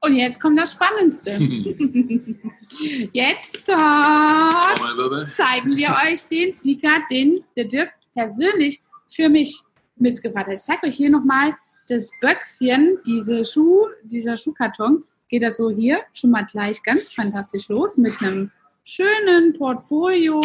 Und 0.00 0.16
jetzt 0.16 0.40
kommt 0.40 0.58
das 0.58 0.72
Spannendste. 0.72 1.32
jetzt 3.12 3.68
äh, 3.68 5.28
zeigen 5.30 5.76
wir 5.76 5.94
euch 6.10 6.26
den 6.28 6.54
Sneaker, 6.54 7.02
den 7.10 7.44
der 7.54 7.66
Dirk 7.66 7.92
persönlich 8.14 8.80
für 9.10 9.28
mich 9.28 9.60
mitgebracht 9.96 10.46
hat. 10.46 10.54
Ich 10.54 10.60
zeige 10.60 10.86
euch 10.86 10.96
hier 10.96 11.10
nochmal 11.10 11.54
das 11.88 12.10
Böckschen, 12.22 12.98
diese 13.06 13.44
Schuh, 13.44 13.86
dieser 14.04 14.38
Schuhkarton. 14.38 15.04
Geht 15.28 15.42
das 15.42 15.58
so 15.58 15.70
hier 15.70 16.00
schon 16.14 16.30
mal 16.30 16.46
gleich 16.46 16.82
ganz 16.82 17.12
fantastisch 17.12 17.68
los 17.68 17.94
mit 17.98 18.18
einem 18.22 18.50
schönen 18.84 19.52
Portfolio 19.58 20.40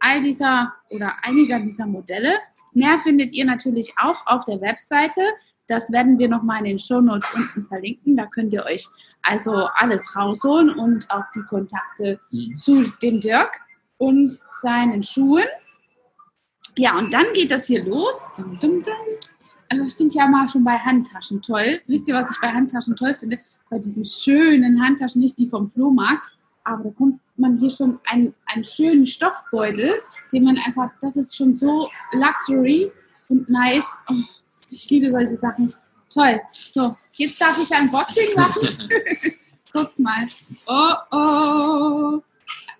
all 0.00 0.22
dieser 0.22 0.74
oder 0.90 1.14
einiger 1.22 1.60
dieser 1.60 1.86
Modelle. 1.86 2.38
Mehr 2.74 2.98
findet 2.98 3.32
ihr 3.32 3.44
natürlich 3.44 3.92
auch 3.96 4.26
auf 4.26 4.44
der 4.44 4.60
Webseite. 4.60 5.20
Das 5.68 5.92
werden 5.92 6.18
wir 6.18 6.28
nochmal 6.28 6.58
in 6.58 6.64
den 6.64 6.78
Shownotes 6.78 7.32
unten 7.34 7.66
verlinken. 7.66 8.16
Da 8.16 8.26
könnt 8.26 8.52
ihr 8.52 8.64
euch 8.64 8.86
also 9.22 9.68
alles 9.74 10.16
rausholen 10.16 10.70
und 10.70 11.10
auch 11.10 11.24
die 11.34 11.42
Kontakte 11.42 12.20
mhm. 12.30 12.56
zu 12.56 12.92
dem 13.02 13.20
Dirk 13.20 13.52
und 13.98 14.38
seinen 14.60 15.02
Schuhen. 15.02 15.46
Ja, 16.76 16.98
und 16.98 17.12
dann 17.12 17.26
geht 17.34 17.50
das 17.50 17.66
hier 17.66 17.84
los. 17.84 18.16
Also 19.70 19.84
das 19.84 19.92
finde 19.92 20.10
ich 20.10 20.14
ja 20.16 20.26
mal 20.26 20.48
schon 20.48 20.64
bei 20.64 20.76
Handtaschen 20.78 21.40
toll. 21.40 21.80
Wisst 21.86 22.08
ihr, 22.08 22.14
was 22.14 22.30
ich 22.30 22.40
bei 22.40 22.48
Handtaschen 22.48 22.96
toll 22.96 23.14
finde? 23.14 23.38
Bei 23.70 23.78
diesen 23.78 24.04
schönen 24.04 24.82
Handtaschen, 24.82 25.22
nicht 25.22 25.38
die 25.38 25.48
vom 25.48 25.70
Flohmarkt, 25.70 26.30
aber 26.64 26.84
da 26.84 26.90
kommt 26.90 27.20
man 27.36 27.58
hier 27.58 27.70
schon 27.70 27.98
einen, 28.04 28.34
einen 28.46 28.64
schönen 28.64 29.06
Stoffbeutel, 29.06 30.00
den 30.32 30.44
man 30.44 30.58
einfach, 30.58 30.90
das 31.00 31.16
ist 31.16 31.36
schon 31.36 31.54
so 31.54 31.88
luxury 32.12 32.92
und 33.28 33.48
nice. 33.48 33.86
Oh, 34.08 34.14
ich 34.70 34.88
liebe 34.90 35.10
solche 35.10 35.36
Sachen. 35.36 35.74
Toll. 36.12 36.40
So, 36.50 36.96
jetzt 37.12 37.40
darf 37.40 37.58
ich 37.58 37.72
ein 37.72 37.90
Boxing 37.90 38.34
machen. 38.36 38.88
Guck 39.72 39.98
mal. 39.98 40.26
Oh, 40.66 40.94
oh. 41.10 42.22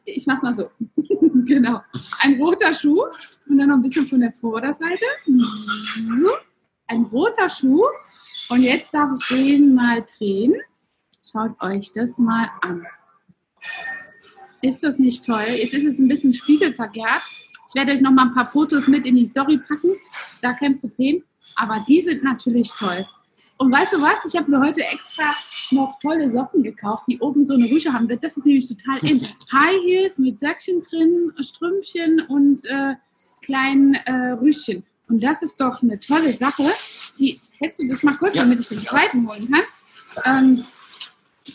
Ich 0.05 0.27
mach's 0.27 0.43
mal 0.43 0.55
so. 0.55 0.71
genau. 1.47 1.81
Ein 2.21 2.41
roter 2.41 2.75
Schuh 2.75 3.05
und 3.49 3.59
dann 3.59 3.69
noch 3.69 3.77
ein 3.77 3.83
bisschen 3.83 4.07
von 4.07 4.21
der 4.21 4.33
Vorderseite. 4.33 5.05
Ein 6.89 7.03
roter 7.05 7.49
Schuh. 7.49 7.85
Und 8.51 8.61
jetzt 8.61 8.93
darf 8.93 9.11
ich 9.19 9.29
den 9.29 9.75
mal 9.75 10.05
drehen. 10.19 10.55
Schaut 11.31 11.59
euch 11.63 11.93
das 11.95 12.19
mal 12.19 12.51
an. 12.61 12.85
Ist 14.63 14.83
das 14.83 14.99
nicht 14.99 15.27
toll? 15.27 15.45
Jetzt 15.57 15.75
ist 15.75 15.85
es 15.85 15.99
ein 15.99 16.07
bisschen 16.07 16.33
spiegelverkehrt. 16.33 17.23
Ich 17.69 17.75
werde 17.75 17.93
euch 17.93 18.01
noch 18.01 18.13
mal 18.13 18.29
ein 18.29 18.35
paar 18.35 18.49
Fotos 18.49 18.87
mit 18.87 19.05
in 19.05 19.17
die 19.17 19.27
Story 19.27 19.59
packen. 19.59 19.97
gar 20.41 20.55
kein 20.55 20.79
Problem. 20.79 21.23
Aber 21.57 21.85
die 21.89 22.01
sind 22.01 22.23
natürlich 22.23 22.71
toll. 22.71 23.05
Und 23.59 23.73
weißt 23.73 23.93
du 23.93 24.01
was? 24.01 24.25
Ich 24.25 24.39
habe 24.39 24.51
mir 24.51 24.61
heute 24.61 24.83
extra 24.83 25.25
noch 25.73 25.99
tolle 26.01 26.31
Socken 26.31 26.63
gekauft, 26.63 27.05
die 27.09 27.19
oben 27.19 27.45
so 27.45 27.55
eine 27.55 27.69
Rüsche 27.71 27.93
haben. 27.93 28.07
Das 28.07 28.23
ist 28.23 28.47
nämlich 28.47 28.69
total 28.69 28.99
in. 29.09 29.21
High 29.53 29.81
Heels 29.85 30.19
mit 30.19 30.39
Söckchen 30.39 30.83
drin, 30.89 31.33
Strümpchen 31.41 32.21
und 32.29 32.65
äh, 32.65 32.95
kleinen 33.43 33.95
äh, 33.95 34.33
Rüschen. 34.33 34.85
Und 35.09 35.23
das 35.23 35.43
ist 35.43 35.61
doch 35.61 35.83
eine 35.83 35.99
tolle 35.99 36.33
Sache. 36.33 36.71
Die, 37.19 37.41
hättest 37.59 37.81
du 37.81 37.89
das 37.89 38.03
mal 38.05 38.15
kurz, 38.15 38.37
ja. 38.37 38.43
damit 38.43 38.61
ich 38.61 38.69
den 38.69 38.81
zweiten 38.81 39.29
holen 39.29 39.51
kann? 39.51 39.65
Ähm, 40.25 40.65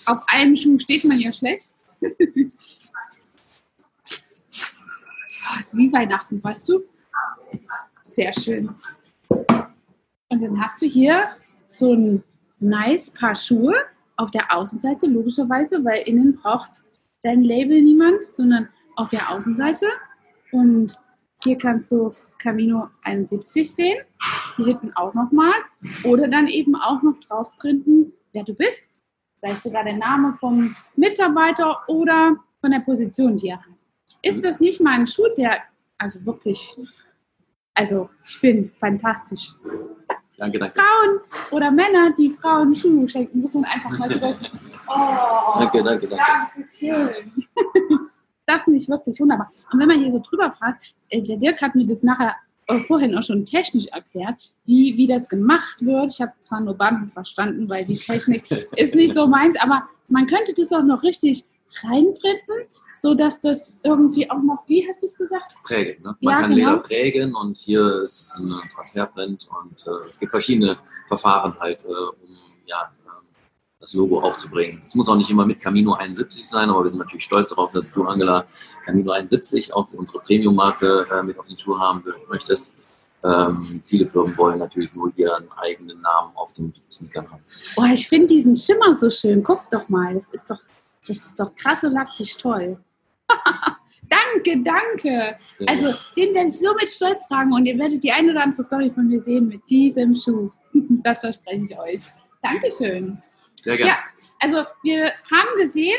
auf 0.05 0.23
einem 0.27 0.57
Schuh 0.57 0.77
steht 0.77 1.05
man 1.05 1.19
ja 1.19 1.31
schlecht. 1.31 1.69
oh, 5.49 5.59
ist 5.59 5.75
wie 5.77 5.91
Weihnachten, 5.91 6.43
weißt 6.43 6.69
du? 6.69 6.83
Sehr 8.03 8.33
schön. 8.33 8.69
Und 9.29 10.41
dann 10.41 10.61
hast 10.61 10.81
du 10.81 10.85
hier 10.85 11.23
so 11.65 11.93
ein 11.93 12.23
nice 12.59 13.11
Paar 13.11 13.35
Schuhe 13.35 13.73
auf 14.15 14.31
der 14.31 14.53
Außenseite, 14.55 15.07
logischerweise, 15.07 15.83
weil 15.85 16.03
innen 16.07 16.35
braucht 16.37 16.83
dein 17.23 17.43
Label 17.43 17.81
niemand, 17.81 18.23
sondern 18.23 18.69
auf 18.95 19.09
der 19.09 19.29
Außenseite. 19.31 19.85
Und 20.51 20.97
hier 21.43 21.57
kannst 21.57 21.91
du 21.91 22.13
Camino 22.39 22.89
71 23.03 23.71
sehen, 23.71 23.97
hier 24.55 24.65
hinten 24.65 24.91
auch 24.95 25.13
nochmal. 25.13 25.53
Oder 26.03 26.27
dann 26.27 26.47
eben 26.47 26.75
auch 26.75 27.01
noch 27.03 27.19
drauf 27.27 27.53
wer 27.61 28.43
du 28.43 28.53
bist. 28.53 29.03
Vielleicht 29.39 29.63
sogar 29.63 29.83
der 29.83 29.97
Name 29.97 30.35
vom 30.39 30.75
Mitarbeiter 30.95 31.83
oder 31.87 32.35
von 32.59 32.71
der 32.71 32.79
Position, 32.79 33.37
die 33.37 33.49
er 33.49 33.59
hat. 33.59 33.86
Ist 34.21 34.43
das 34.43 34.59
nicht 34.59 34.81
mal 34.81 34.99
ein 34.99 35.07
Schuh, 35.07 35.27
der 35.37 35.61
also 35.97 36.23
wirklich, 36.25 36.75
also 37.73 38.09
ich 38.23 38.41
bin 38.41 38.71
fantastisch. 38.71 39.53
Danke, 40.37 40.59
danke. 40.59 40.79
Frauen 40.79 41.19
oder 41.51 41.71
Männer, 41.71 42.13
die 42.17 42.29
Frauen 42.29 42.75
Schuhe 42.75 43.07
schenken, 43.07 43.41
muss 43.41 43.53
man 43.55 43.65
einfach 43.65 43.97
mal 43.97 44.09
drücken. 44.09 44.47
Oh, 44.89 45.59
danke, 45.59 45.83
danke, 45.83 46.07
danke. 46.07 46.25
Dankeschön. 46.55 47.45
Das 48.45 48.63
finde 48.63 48.79
ich 48.79 48.87
wirklich 48.87 49.19
wunderbar. 49.19 49.51
Und 49.73 49.79
wenn 49.81 49.89
man 49.89 49.99
hier 49.99 50.09
so 50.09 50.19
drüber 50.19 50.49
fasst, 50.53 50.79
äh, 51.09 51.21
der 51.21 51.35
Dirk 51.35 51.61
hat 51.61 51.75
mir 51.75 51.85
das 51.85 52.01
nachher 52.01 52.33
äh, 52.67 52.79
vorhin 52.79 53.13
auch 53.17 53.21
schon 53.21 53.43
technisch 53.43 53.87
erklärt, 53.87 54.35
wie, 54.63 54.95
wie 54.95 55.05
das 55.05 55.27
gemacht 55.27 55.85
wird. 55.85 56.13
Ich 56.13 56.21
habe 56.21 56.31
zwar 56.39 56.61
nur 56.61 56.75
Banden 56.75 57.09
verstanden, 57.09 57.69
weil 57.69 57.83
die 57.83 57.97
Technik 57.97 58.49
ist 58.77 58.95
nicht 58.95 59.13
so 59.13 59.27
meins, 59.27 59.59
aber 59.59 59.89
man 60.07 60.27
könnte 60.27 60.53
das 60.53 60.71
auch 60.71 60.83
noch 60.83 61.03
richtig 61.03 61.43
reinprinten 61.83 62.55
so 63.01 63.13
dass 63.13 63.41
das 63.41 63.73
irgendwie 63.83 64.29
auch 64.29 64.41
noch, 64.41 64.67
wie 64.67 64.87
hast 64.87 65.01
du 65.01 65.05
es 65.05 65.17
gesagt? 65.17 65.55
Prägen. 65.63 66.03
Ne? 66.03 66.15
Man 66.21 66.35
ja, 66.35 66.41
kann 66.41 66.55
genau. 66.55 66.69
Leder 66.71 66.81
prägen 66.81 67.35
und 67.35 67.57
hier 67.57 68.01
ist 68.01 68.19
es 68.19 68.39
ein 68.39 68.53
Transferprint 68.73 69.47
und 69.61 69.87
äh, 69.87 70.09
es 70.09 70.19
gibt 70.19 70.31
verschiedene 70.31 70.77
Verfahren 71.07 71.59
halt, 71.59 71.85
äh, 71.85 71.87
um 71.87 72.29
ja, 72.65 72.91
äh, 73.05 73.27
das 73.79 73.93
Logo 73.93 74.19
aufzubringen. 74.21 74.81
Es 74.83 74.95
muss 74.95 75.07
auch 75.09 75.15
nicht 75.15 75.29
immer 75.29 75.45
mit 75.45 75.59
Camino 75.59 75.93
71 75.93 76.47
sein, 76.47 76.69
aber 76.69 76.83
wir 76.83 76.89
sind 76.89 76.99
natürlich 76.99 77.23
stolz 77.23 77.49
darauf, 77.49 77.71
dass 77.71 77.91
du, 77.91 78.03
Angela, 78.05 78.45
Camino 78.85 79.11
71, 79.11 79.73
auch 79.73 79.87
unsere 79.93 80.19
Premium-Marke, 80.19 81.05
äh, 81.11 81.23
mit 81.23 81.37
auf 81.37 81.47
den 81.47 81.57
Schuh 81.57 81.77
haben 81.79 82.03
möchtest. 82.29 82.77
Ähm, 83.23 83.81
viele 83.83 84.05
Firmen 84.05 84.37
wollen 84.37 84.59
natürlich 84.59 84.93
nur 84.93 85.11
ihren 85.15 85.51
eigenen 85.53 86.01
Namen 86.01 86.31
auf 86.35 86.53
den 86.53 86.71
Sneakern 86.89 87.29
haben. 87.31 87.41
Boah, 87.75 87.87
ich 87.87 88.07
finde 88.07 88.27
diesen 88.27 88.55
Schimmer 88.55 88.95
so 88.95 89.09
schön. 89.09 89.43
Guck 89.43 89.69
doch 89.71 89.89
mal, 89.89 90.13
das 90.13 90.29
ist 90.29 90.49
doch, 90.49 90.59
das 91.07 91.17
ist 91.17 91.39
doch 91.39 91.55
krass 91.55 91.83
und 91.83 91.93
lachtig 91.93 92.37
toll. 92.37 92.77
danke, 94.09 94.63
danke. 94.63 95.37
Also, 95.67 95.93
den 96.15 96.33
werde 96.33 96.47
ich 96.47 96.59
so 96.59 96.73
mit 96.73 96.89
Stolz 96.89 97.19
tragen 97.27 97.53
und 97.53 97.65
ihr 97.65 97.77
werdet 97.77 98.03
die 98.03 98.11
eine 98.11 98.31
oder 98.31 98.43
andere 98.43 98.63
Story 98.63 98.91
von 98.93 99.07
mir 99.07 99.19
sehen 99.21 99.47
mit 99.47 99.61
diesem 99.69 100.15
Schuh. 100.15 100.49
Das 101.03 101.21
verspreche 101.21 101.63
ich 101.63 101.79
euch. 101.79 102.01
Dankeschön. 102.41 103.17
Sehr 103.55 103.77
gerne. 103.77 103.91
Ja, 103.91 103.97
also 104.39 104.63
wir 104.83 105.11
haben 105.31 105.61
gesehen, 105.61 105.97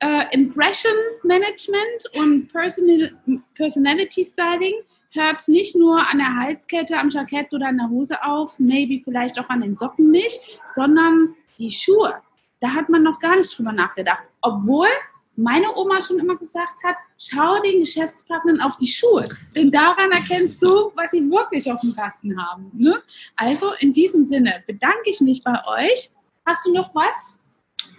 äh, 0.00 0.24
Impression 0.32 0.92
Management 1.22 2.10
und 2.14 2.52
Personal, 2.52 3.12
Personality 3.54 4.24
Styling 4.24 4.74
hört 5.12 5.46
nicht 5.48 5.76
nur 5.76 6.06
an 6.06 6.18
der 6.18 6.36
Halskette, 6.36 6.96
am 6.96 7.08
Jackett 7.10 7.52
oder 7.52 7.68
an 7.68 7.78
der 7.78 7.88
Hose 7.88 8.22
auf, 8.22 8.58
maybe 8.58 9.02
vielleicht 9.02 9.38
auch 9.38 9.48
an 9.48 9.60
den 9.60 9.76
Socken 9.76 10.10
nicht, 10.10 10.40
sondern 10.74 11.34
die 11.58 11.70
Schuhe. 11.70 12.22
Da 12.60 12.74
hat 12.74 12.88
man 12.88 13.02
noch 13.02 13.18
gar 13.20 13.36
nicht 13.36 13.56
drüber 13.56 13.72
nachgedacht. 13.72 14.22
Obwohl 14.42 14.88
meine 15.36 15.74
Oma 15.74 16.02
schon 16.02 16.18
immer 16.18 16.36
gesagt 16.36 16.82
hat, 16.84 16.96
schau 17.18 17.60
den 17.62 17.80
Geschäftspartnern 17.80 18.60
auf 18.60 18.76
die 18.76 18.86
Schuhe, 18.86 19.28
denn 19.54 19.70
daran 19.70 20.10
erkennst 20.12 20.62
du, 20.62 20.92
was 20.94 21.10
sie 21.10 21.20
wirklich 21.30 21.70
auf 21.70 21.80
dem 21.80 21.94
Kasten 21.94 22.40
haben. 22.40 22.70
Ne? 22.74 23.02
Also 23.36 23.72
in 23.78 23.92
diesem 23.92 24.24
Sinne 24.24 24.62
bedanke 24.66 25.10
ich 25.10 25.20
mich 25.20 25.42
bei 25.42 25.58
euch. 25.66 26.10
Hast 26.44 26.66
du 26.66 26.74
noch 26.74 26.94
was? 26.94 27.38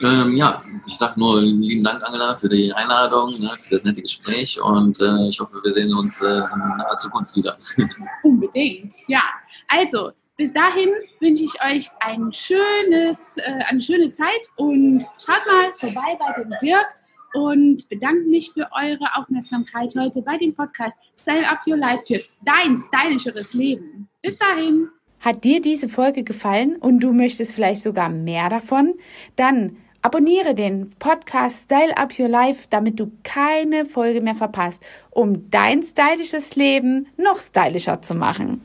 Ähm, 0.02 0.36
ja, 0.36 0.62
ich 0.88 0.96
sage 0.96 1.20
nur 1.20 1.42
lieben 1.42 1.84
Dank, 1.84 2.04
Angela, 2.04 2.36
für 2.36 2.50
die 2.50 2.74
Einladung, 2.74 3.40
ne, 3.40 3.56
für 3.60 3.72
das 3.72 3.84
nette 3.84 4.02
Gespräch 4.02 4.60
und 4.60 5.00
äh, 5.00 5.28
ich 5.28 5.40
hoffe, 5.40 5.62
wir 5.64 5.74
sehen 5.74 5.94
uns 5.94 6.22
äh, 6.22 6.38
in 6.38 6.98
Zukunft 6.98 7.36
wieder. 7.36 7.56
Unbedingt, 8.24 8.94
ja. 9.08 9.22
Also, 9.68 10.10
bis 10.38 10.52
dahin 10.54 10.90
wünsche 11.20 11.44
ich 11.44 11.54
euch 11.64 11.88
ein 12.00 12.34
schönes, 12.34 13.38
äh, 13.38 13.64
eine 13.68 13.80
schöne 13.80 14.12
Zeit 14.12 14.48
und 14.56 15.06
schaut 15.24 15.46
mal 15.46 15.72
vorbei 15.74 16.18
bei 16.18 16.42
dem 16.42 16.52
Dirk 16.62 16.88
und 17.34 17.88
bedanke 17.90 18.28
mich 18.28 18.52
für 18.52 18.68
eure 18.72 19.16
Aufmerksamkeit 19.16 19.94
heute 19.98 20.22
bei 20.22 20.38
dem 20.38 20.56
Podcast 20.56 20.98
Style 21.20 21.48
Up 21.48 21.60
Your 21.68 21.78
Life 21.78 22.06
für 22.06 22.22
dein 22.44 22.78
stylischeres 22.78 23.54
Leben. 23.54 24.08
Bis 24.22 24.38
dahin. 24.38 24.90
Hat 25.20 25.44
dir 25.44 25.62
diese 25.62 25.88
Folge 25.88 26.24
gefallen 26.24 26.76
und 26.78 27.00
du 27.02 27.14
möchtest 27.14 27.54
vielleicht 27.54 27.82
sogar 27.82 28.10
mehr 28.10 28.50
davon? 28.50 28.96
Dann 29.36 29.78
abonniere 30.02 30.56
den 30.56 30.90
Podcast 30.98 31.66
Style 31.66 31.96
Up 31.96 32.18
Your 32.18 32.28
Life, 32.28 32.68
damit 32.70 33.00
du 33.00 33.12
keine 33.24 33.86
Folge 33.86 34.22
mehr 34.22 34.36
verpasst, 34.36 34.86
um 35.12 35.50
dein 35.52 35.84
stylisches 35.84 36.56
Leben 36.56 37.08
noch 37.18 37.38
stylischer 37.38 38.02
zu 38.02 38.16
machen. 38.16 38.62